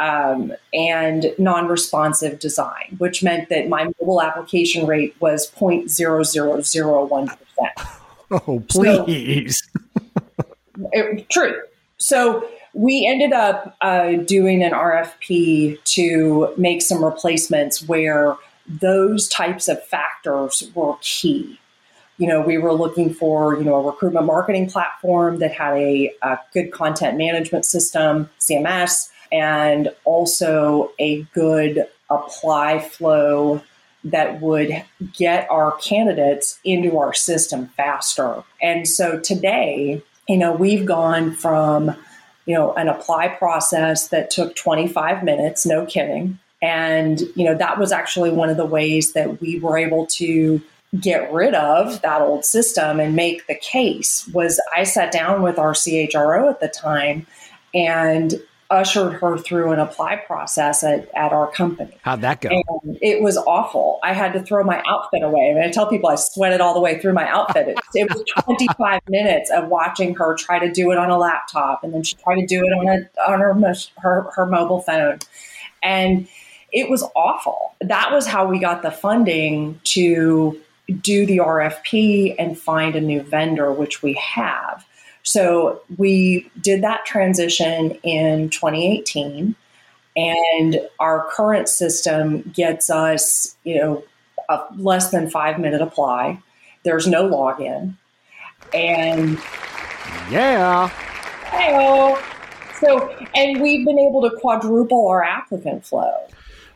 Um, 0.01 0.53
and 0.73 1.31
non-responsive 1.37 2.39
design, 2.39 2.95
which 2.97 3.21
meant 3.21 3.49
that 3.49 3.69
my 3.69 3.83
mobile 3.99 4.19
application 4.19 4.87
rate 4.87 5.13
was 5.19 5.51
0.0001%. 5.51 7.29
oh 8.31 8.63
please 8.67 9.61
It- 10.91 11.29
true. 11.29 11.61
So 11.97 12.47
we 12.73 13.05
ended 13.05 13.31
up 13.31 13.77
uh, 13.81 14.13
doing 14.13 14.63
an 14.63 14.71
RFP 14.71 15.83
to 15.83 16.51
make 16.57 16.81
some 16.81 17.05
replacements 17.05 17.87
where 17.87 18.37
those 18.67 19.27
types 19.27 19.67
of 19.67 19.83
factors 19.83 20.63
were 20.73 20.95
key. 21.01 21.59
You 22.17 22.27
know, 22.27 22.41
we 22.41 22.57
were 22.57 22.73
looking 22.73 23.13
for 23.13 23.55
you 23.55 23.63
know 23.63 23.75
a 23.75 23.83
recruitment 23.83 24.25
marketing 24.25 24.67
platform 24.67 25.37
that 25.39 25.51
had 25.51 25.73
a, 25.75 26.11
a 26.23 26.39
good 26.53 26.71
content 26.71 27.19
management 27.19 27.65
system, 27.65 28.29
CMS, 28.39 29.10
and 29.31 29.89
also 30.03 30.91
a 30.99 31.23
good 31.33 31.85
apply 32.09 32.79
flow 32.79 33.61
that 34.03 34.41
would 34.41 34.83
get 35.13 35.49
our 35.49 35.73
candidates 35.77 36.59
into 36.63 36.97
our 36.97 37.13
system 37.13 37.67
faster. 37.77 38.43
And 38.61 38.87
so 38.87 39.19
today, 39.19 40.01
you 40.27 40.37
know, 40.37 40.53
we've 40.53 40.85
gone 40.85 41.31
from, 41.33 41.95
you 42.45 42.55
know, 42.55 42.73
an 42.73 42.87
apply 42.87 43.29
process 43.29 44.07
that 44.09 44.31
took 44.31 44.55
25 44.55 45.23
minutes, 45.23 45.65
no 45.65 45.85
kidding. 45.85 46.39
And, 46.61 47.21
you 47.35 47.45
know, 47.45 47.55
that 47.55 47.79
was 47.79 47.91
actually 47.91 48.31
one 48.31 48.49
of 48.49 48.57
the 48.57 48.65
ways 48.65 49.13
that 49.13 49.41
we 49.41 49.59
were 49.59 49.77
able 49.77 50.05
to 50.07 50.61
get 50.99 51.31
rid 51.31 51.53
of 51.53 52.01
that 52.01 52.21
old 52.21 52.43
system 52.43 52.99
and 52.99 53.15
make 53.15 53.47
the 53.47 53.55
case 53.55 54.27
was 54.33 54.59
I 54.75 54.83
sat 54.83 55.11
down 55.11 55.41
with 55.41 55.57
our 55.57 55.71
CHRO 55.71 56.49
at 56.49 56.59
the 56.59 56.67
time 56.67 57.25
and 57.73 58.35
ushered 58.71 59.13
her 59.13 59.37
through 59.37 59.71
an 59.71 59.79
apply 59.79 60.15
process 60.15 60.83
at, 60.83 61.09
at 61.13 61.33
our 61.33 61.51
company. 61.51 61.95
how'd 62.01 62.21
that 62.21 62.41
go 62.41 62.49
And 62.49 62.97
it 63.01 63.21
was 63.21 63.37
awful. 63.37 63.99
I 64.03 64.13
had 64.13 64.33
to 64.33 64.41
throw 64.41 64.63
my 64.63 64.81
outfit 64.87 65.21
away. 65.21 65.51
I, 65.51 65.53
mean, 65.53 65.63
I 65.63 65.69
tell 65.69 65.87
people 65.87 66.09
I 66.09 66.15
sweated 66.15 66.61
all 66.61 66.73
the 66.73 66.79
way 66.79 66.99
through 66.99 67.13
my 67.13 67.27
outfit. 67.27 67.67
It, 67.67 67.77
it 67.93 68.09
was 68.09 68.23
25 68.45 69.01
minutes 69.09 69.51
of 69.51 69.67
watching 69.67 70.15
her 70.15 70.35
try 70.35 70.59
to 70.59 70.71
do 70.71 70.91
it 70.91 70.97
on 70.97 71.09
a 71.09 71.17
laptop, 71.17 71.83
and 71.83 71.93
then 71.93 72.03
she 72.03 72.15
tried 72.15 72.39
to 72.39 72.47
do 72.47 72.59
it 72.59 72.71
on 72.71 72.87
a 72.87 73.29
on 73.29 73.39
her 73.39 73.53
her, 73.97 74.31
her 74.35 74.45
mobile 74.45 74.81
phone, 74.81 75.19
and 75.83 76.27
it 76.71 76.89
was 76.89 77.03
awful. 77.15 77.75
That 77.81 78.11
was 78.11 78.25
how 78.25 78.47
we 78.47 78.59
got 78.59 78.81
the 78.81 78.91
funding 78.91 79.79
to 79.83 80.59
do 81.01 81.25
the 81.25 81.37
RFP 81.37 82.35
and 82.39 82.57
find 82.57 82.95
a 82.95 83.01
new 83.01 83.21
vendor, 83.21 83.71
which 83.71 84.01
we 84.01 84.13
have. 84.13 84.85
So 85.23 85.81
we 85.97 86.49
did 86.59 86.83
that 86.83 87.05
transition 87.05 87.91
in 88.03 88.49
2018 88.49 89.55
and 90.15 90.81
our 90.99 91.27
current 91.31 91.69
system 91.69 92.41
gets 92.53 92.89
us, 92.89 93.55
you 93.63 93.75
know, 93.77 94.03
a 94.49 94.61
less 94.77 95.11
than 95.11 95.29
five 95.29 95.59
minute 95.59 95.81
apply. 95.81 96.41
There's 96.83 97.07
no 97.07 97.29
login, 97.29 97.95
and 98.73 99.37
yeah 100.29 100.89
Heyo. 101.45 102.21
so 102.79 103.09
and 103.35 103.61
we've 103.61 103.85
been 103.85 103.99
able 103.99 104.21
to 104.29 104.35
quadruple 104.37 105.07
our 105.07 105.23
applicant 105.23 105.85
flow. 105.85 106.13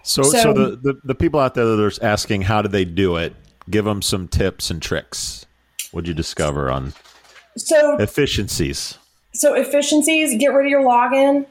So, 0.03 0.21
so, 0.21 0.39
So- 0.39 0.53
the, 0.53 0.75
the, 0.75 1.01
the 1.03 1.15
people 1.15 1.39
out 1.39 1.55
there 1.55 1.65
that 1.65 1.79
are 1.79 2.05
asking 2.05 2.43
how 2.43 2.61
do 2.61 2.69
they 2.69 2.85
do 2.85 3.17
it, 3.17 3.35
give 3.69 3.85
them 3.85 4.01
some 4.01 4.27
tips 4.27 4.69
and 4.69 4.81
tricks. 4.81 5.45
What'd 5.91 6.07
you 6.07 6.13
discover 6.13 6.69
on 6.69 6.93
So 7.57 7.97
efficiencies? 7.97 8.97
so 9.33 9.53
efficiencies, 9.53 10.37
get 10.39 10.47
rid 10.53 10.65
of 10.65 10.69
your 10.69 10.83
login. 10.83 11.45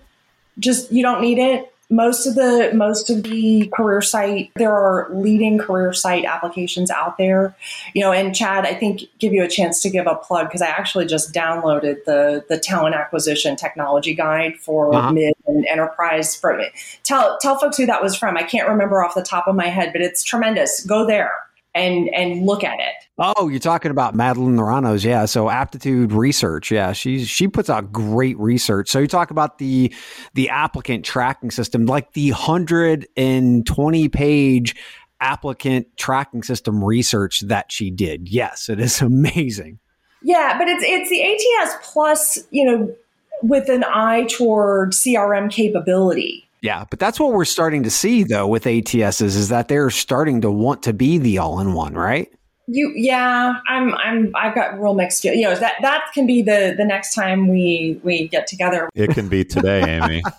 Just 0.58 0.90
you 0.92 1.02
don't 1.02 1.20
need 1.20 1.38
it. 1.38 1.70
Most 1.90 2.26
of 2.26 2.34
the 2.34 2.70
most 2.74 3.10
of 3.10 3.22
the 3.24 3.70
career 3.76 4.00
site, 4.00 4.50
there 4.56 4.72
are 4.72 5.08
leading 5.12 5.58
career 5.58 5.92
site 5.92 6.24
applications 6.24 6.90
out 6.90 7.18
there. 7.18 7.54
You 7.92 8.00
know, 8.02 8.10
and 8.10 8.34
Chad, 8.34 8.64
I 8.64 8.74
think 8.74 9.02
give 9.18 9.32
you 9.34 9.42
a 9.44 9.48
chance 9.48 9.82
to 9.82 9.90
give 9.90 10.06
a 10.06 10.14
plug 10.14 10.48
because 10.48 10.62
I 10.62 10.68
actually 10.68 11.06
just 11.06 11.32
downloaded 11.34 12.04
the 12.04 12.44
the 12.48 12.58
talent 12.58 12.94
acquisition 12.94 13.54
technology 13.54 14.14
guide 14.14 14.56
for 14.58 14.94
Uh-huh. 14.94 15.12
mid 15.12 15.34
and 15.46 15.66
enterprise. 15.66 16.34
For 16.34 16.58
tell 17.02 17.38
tell 17.40 17.58
folks 17.58 17.76
who 17.76 17.86
that 17.86 18.02
was 18.02 18.16
from. 18.16 18.36
I 18.38 18.44
can't 18.44 18.66
remember 18.68 19.04
off 19.04 19.14
the 19.14 19.22
top 19.22 19.46
of 19.46 19.54
my 19.54 19.68
head, 19.68 19.92
but 19.92 20.00
it's 20.00 20.22
tremendous. 20.24 20.84
Go 20.86 21.06
there 21.06 21.32
and 21.74 22.08
and 22.14 22.46
look 22.46 22.64
at 22.64 22.78
it. 22.78 22.94
Oh, 23.18 23.48
you're 23.48 23.60
talking 23.60 23.90
about 23.90 24.14
Madeline 24.14 24.56
Laurano, 24.56 25.02
yeah. 25.02 25.24
So 25.24 25.50
aptitude 25.50 26.12
research, 26.12 26.70
yeah. 26.70 26.92
She's 26.92 27.28
she 27.28 27.48
puts 27.48 27.68
out 27.68 27.92
great 27.92 28.38
research. 28.38 28.88
So 28.88 28.98
you 28.98 29.06
talk 29.06 29.30
about 29.30 29.58
the 29.58 29.92
the 30.34 30.48
applicant 30.48 31.04
tracking 31.04 31.50
system, 31.50 31.86
like 31.86 32.12
the 32.12 32.30
hundred 32.30 33.06
and 33.16 33.66
twenty 33.66 34.08
page 34.08 34.76
applicant 35.20 35.88
tracking 35.96 36.42
system 36.42 36.82
research 36.84 37.40
that 37.40 37.72
she 37.72 37.90
did. 37.90 38.28
Yes, 38.28 38.68
it 38.68 38.80
is 38.80 39.00
amazing. 39.02 39.78
Yeah, 40.22 40.56
but 40.58 40.68
it's 40.68 40.84
it's 40.86 41.10
the 41.10 41.22
ATS 41.22 41.92
plus, 41.92 42.38
you 42.50 42.64
know, 42.64 42.94
with 43.42 43.68
an 43.68 43.84
eye 43.84 44.24
toward 44.24 44.92
CRM 44.92 45.50
capability. 45.50 46.48
Yeah, 46.64 46.86
but 46.88 46.98
that's 46.98 47.20
what 47.20 47.34
we're 47.34 47.44
starting 47.44 47.82
to 47.82 47.90
see 47.90 48.24
though 48.24 48.46
with 48.46 48.64
ATSs 48.64 49.20
is 49.20 49.50
that 49.50 49.68
they're 49.68 49.90
starting 49.90 50.40
to 50.40 50.50
want 50.50 50.82
to 50.84 50.94
be 50.94 51.18
the 51.18 51.36
all 51.36 51.60
in 51.60 51.74
one, 51.74 51.92
right? 51.92 52.32
You 52.66 52.90
yeah, 52.96 53.60
I'm 53.68 53.94
I'm 53.96 54.32
I've 54.34 54.54
got 54.54 54.80
real 54.80 54.94
mixed 54.94 55.20
feel- 55.20 55.34
you 55.34 55.42
know, 55.42 55.54
that 55.56 55.74
that 55.82 56.06
can 56.14 56.26
be 56.26 56.40
the 56.40 56.74
the 56.74 56.86
next 56.86 57.14
time 57.14 57.48
we 57.48 58.00
we 58.02 58.28
get 58.28 58.46
together. 58.46 58.88
It 58.94 59.10
can 59.10 59.28
be 59.28 59.44
today, 59.44 60.00
Amy. 60.00 60.22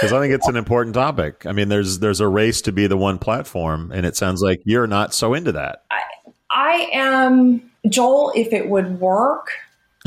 Because 0.00 0.14
I 0.14 0.20
think 0.20 0.32
it's 0.32 0.48
an 0.48 0.56
important 0.56 0.94
topic. 0.94 1.44
I 1.46 1.52
mean, 1.52 1.68
there's 1.68 1.98
there's 1.98 2.20
a 2.20 2.26
race 2.26 2.62
to 2.62 2.72
be 2.72 2.86
the 2.86 2.96
one 2.96 3.18
platform, 3.18 3.92
and 3.92 4.06
it 4.06 4.16
sounds 4.16 4.40
like 4.40 4.62
you're 4.64 4.86
not 4.86 5.12
so 5.12 5.34
into 5.34 5.52
that. 5.52 5.84
I 6.50 6.88
am 6.92 7.70
Joel 7.88 8.32
if 8.34 8.52
it 8.52 8.70
would 8.70 8.98
work, 8.98 9.50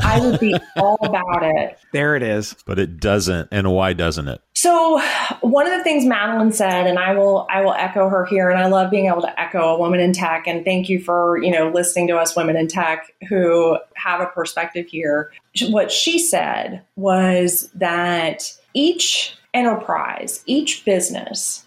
I 0.00 0.20
would 0.20 0.40
be 0.40 0.54
all 0.76 0.98
about 1.02 1.42
it. 1.42 1.78
There 1.92 2.16
it 2.16 2.22
is. 2.22 2.54
But 2.66 2.78
it 2.78 3.00
doesn't, 3.00 3.48
and 3.52 3.72
why 3.72 3.92
doesn't 3.92 4.28
it? 4.28 4.40
So 4.60 5.00
one 5.40 5.68
of 5.68 5.78
the 5.78 5.84
things 5.84 6.04
Madeline 6.04 6.50
said, 6.50 6.88
and 6.88 6.98
I 6.98 7.14
will 7.14 7.46
I 7.48 7.60
will 7.60 7.74
echo 7.74 8.08
her 8.08 8.24
here, 8.24 8.50
and 8.50 8.58
I 8.58 8.66
love 8.66 8.90
being 8.90 9.06
able 9.06 9.20
to 9.20 9.40
echo 9.40 9.60
a 9.60 9.78
woman 9.78 10.00
in 10.00 10.12
tech. 10.12 10.48
And 10.48 10.64
thank 10.64 10.88
you 10.88 11.00
for 11.00 11.40
you 11.40 11.52
know 11.52 11.70
listening 11.70 12.08
to 12.08 12.16
us 12.16 12.34
women 12.34 12.56
in 12.56 12.66
tech 12.66 13.14
who 13.28 13.78
have 13.94 14.20
a 14.20 14.26
perspective 14.26 14.88
here. 14.88 15.30
What 15.68 15.92
she 15.92 16.18
said 16.18 16.82
was 16.96 17.70
that 17.76 18.52
each 18.74 19.36
enterprise, 19.54 20.42
each 20.44 20.84
business 20.84 21.64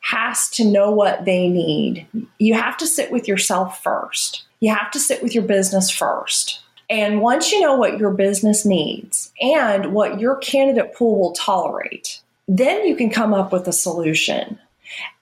has 0.00 0.50
to 0.50 0.64
know 0.64 0.90
what 0.90 1.24
they 1.24 1.46
need. 1.46 2.04
You 2.40 2.54
have 2.54 2.76
to 2.78 2.86
sit 2.88 3.12
with 3.12 3.28
yourself 3.28 3.80
first. 3.80 4.42
You 4.58 4.74
have 4.74 4.90
to 4.90 4.98
sit 4.98 5.22
with 5.22 5.36
your 5.36 5.44
business 5.44 5.88
first. 5.88 6.64
And 6.90 7.20
once 7.20 7.52
you 7.52 7.60
know 7.60 7.76
what 7.76 7.98
your 7.98 8.10
business 8.10 8.66
needs 8.66 9.32
and 9.40 9.94
what 9.94 10.20
your 10.20 10.36
candidate 10.36 10.94
pool 10.94 11.18
will 11.18 11.32
tolerate, 11.32 12.20
then 12.48 12.86
you 12.86 12.96
can 12.96 13.10
come 13.10 13.32
up 13.32 13.52
with 13.52 13.66
a 13.68 13.72
solution. 13.72 14.58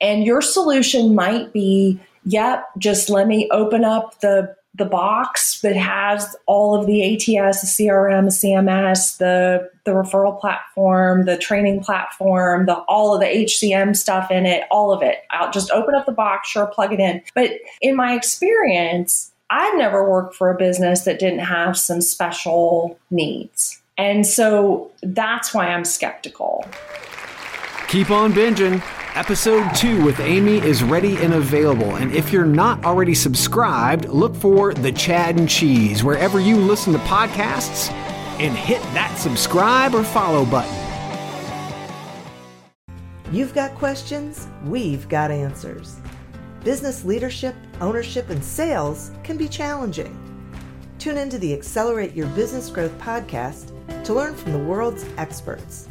And 0.00 0.24
your 0.24 0.42
solution 0.42 1.14
might 1.14 1.52
be, 1.52 2.00
yep, 2.24 2.64
just 2.78 3.08
let 3.08 3.26
me 3.26 3.48
open 3.50 3.84
up 3.84 4.20
the 4.20 4.54
the 4.74 4.84
box 4.86 5.60
that 5.60 5.76
has 5.76 6.34
all 6.46 6.74
of 6.74 6.86
the 6.86 7.14
ATS, 7.14 7.60
the 7.60 7.84
CRM, 7.84 8.24
the 8.24 8.48
CMS, 8.48 9.18
the 9.18 9.70
the 9.84 9.90
referral 9.90 10.40
platform, 10.40 11.26
the 11.26 11.36
training 11.36 11.82
platform, 11.82 12.64
the 12.66 12.76
all 12.88 13.14
of 13.14 13.20
the 13.20 13.26
HCM 13.26 13.94
stuff 13.94 14.30
in 14.30 14.46
it, 14.46 14.64
all 14.70 14.92
of 14.92 15.02
it. 15.02 15.18
I'll 15.30 15.50
just 15.50 15.70
open 15.72 15.94
up 15.94 16.06
the 16.06 16.12
box, 16.12 16.48
sure, 16.48 16.66
plug 16.66 16.92
it 16.92 17.00
in. 17.00 17.22
But 17.34 17.50
in 17.82 17.94
my 17.94 18.14
experience, 18.14 19.30
I've 19.50 19.76
never 19.76 20.08
worked 20.08 20.34
for 20.34 20.50
a 20.50 20.56
business 20.56 21.02
that 21.02 21.18
didn't 21.18 21.40
have 21.40 21.76
some 21.76 22.00
special 22.00 22.98
needs. 23.10 23.82
And 23.98 24.26
so 24.26 24.90
that's 25.02 25.52
why 25.52 25.68
I'm 25.68 25.84
skeptical. 25.84 26.66
Keep 27.92 28.10
on 28.10 28.32
binging. 28.32 28.82
Episode 29.14 29.68
2 29.74 30.02
with 30.02 30.18
Amy 30.20 30.56
is 30.56 30.82
ready 30.82 31.18
and 31.18 31.34
available. 31.34 31.96
And 31.96 32.10
if 32.10 32.32
you're 32.32 32.46
not 32.46 32.82
already 32.86 33.14
subscribed, 33.14 34.08
look 34.08 34.34
for 34.34 34.72
The 34.72 34.92
Chad 34.92 35.38
and 35.38 35.46
Cheese 35.46 36.02
wherever 36.02 36.40
you 36.40 36.56
listen 36.56 36.94
to 36.94 36.98
podcasts 37.00 37.90
and 38.40 38.56
hit 38.56 38.80
that 38.94 39.14
subscribe 39.18 39.94
or 39.94 40.04
follow 40.04 40.46
button. 40.46 40.74
You've 43.30 43.52
got 43.52 43.74
questions, 43.74 44.48
we've 44.64 45.06
got 45.10 45.30
answers. 45.30 46.00
Business 46.64 47.04
leadership, 47.04 47.54
ownership, 47.82 48.30
and 48.30 48.42
sales 48.42 49.10
can 49.22 49.36
be 49.36 49.48
challenging. 49.48 50.18
Tune 50.98 51.18
into 51.18 51.36
the 51.36 51.52
Accelerate 51.52 52.14
Your 52.14 52.28
Business 52.28 52.70
Growth 52.70 52.96
podcast 52.98 53.70
to 54.04 54.14
learn 54.14 54.34
from 54.34 54.52
the 54.52 54.58
world's 54.60 55.04
experts. 55.18 55.90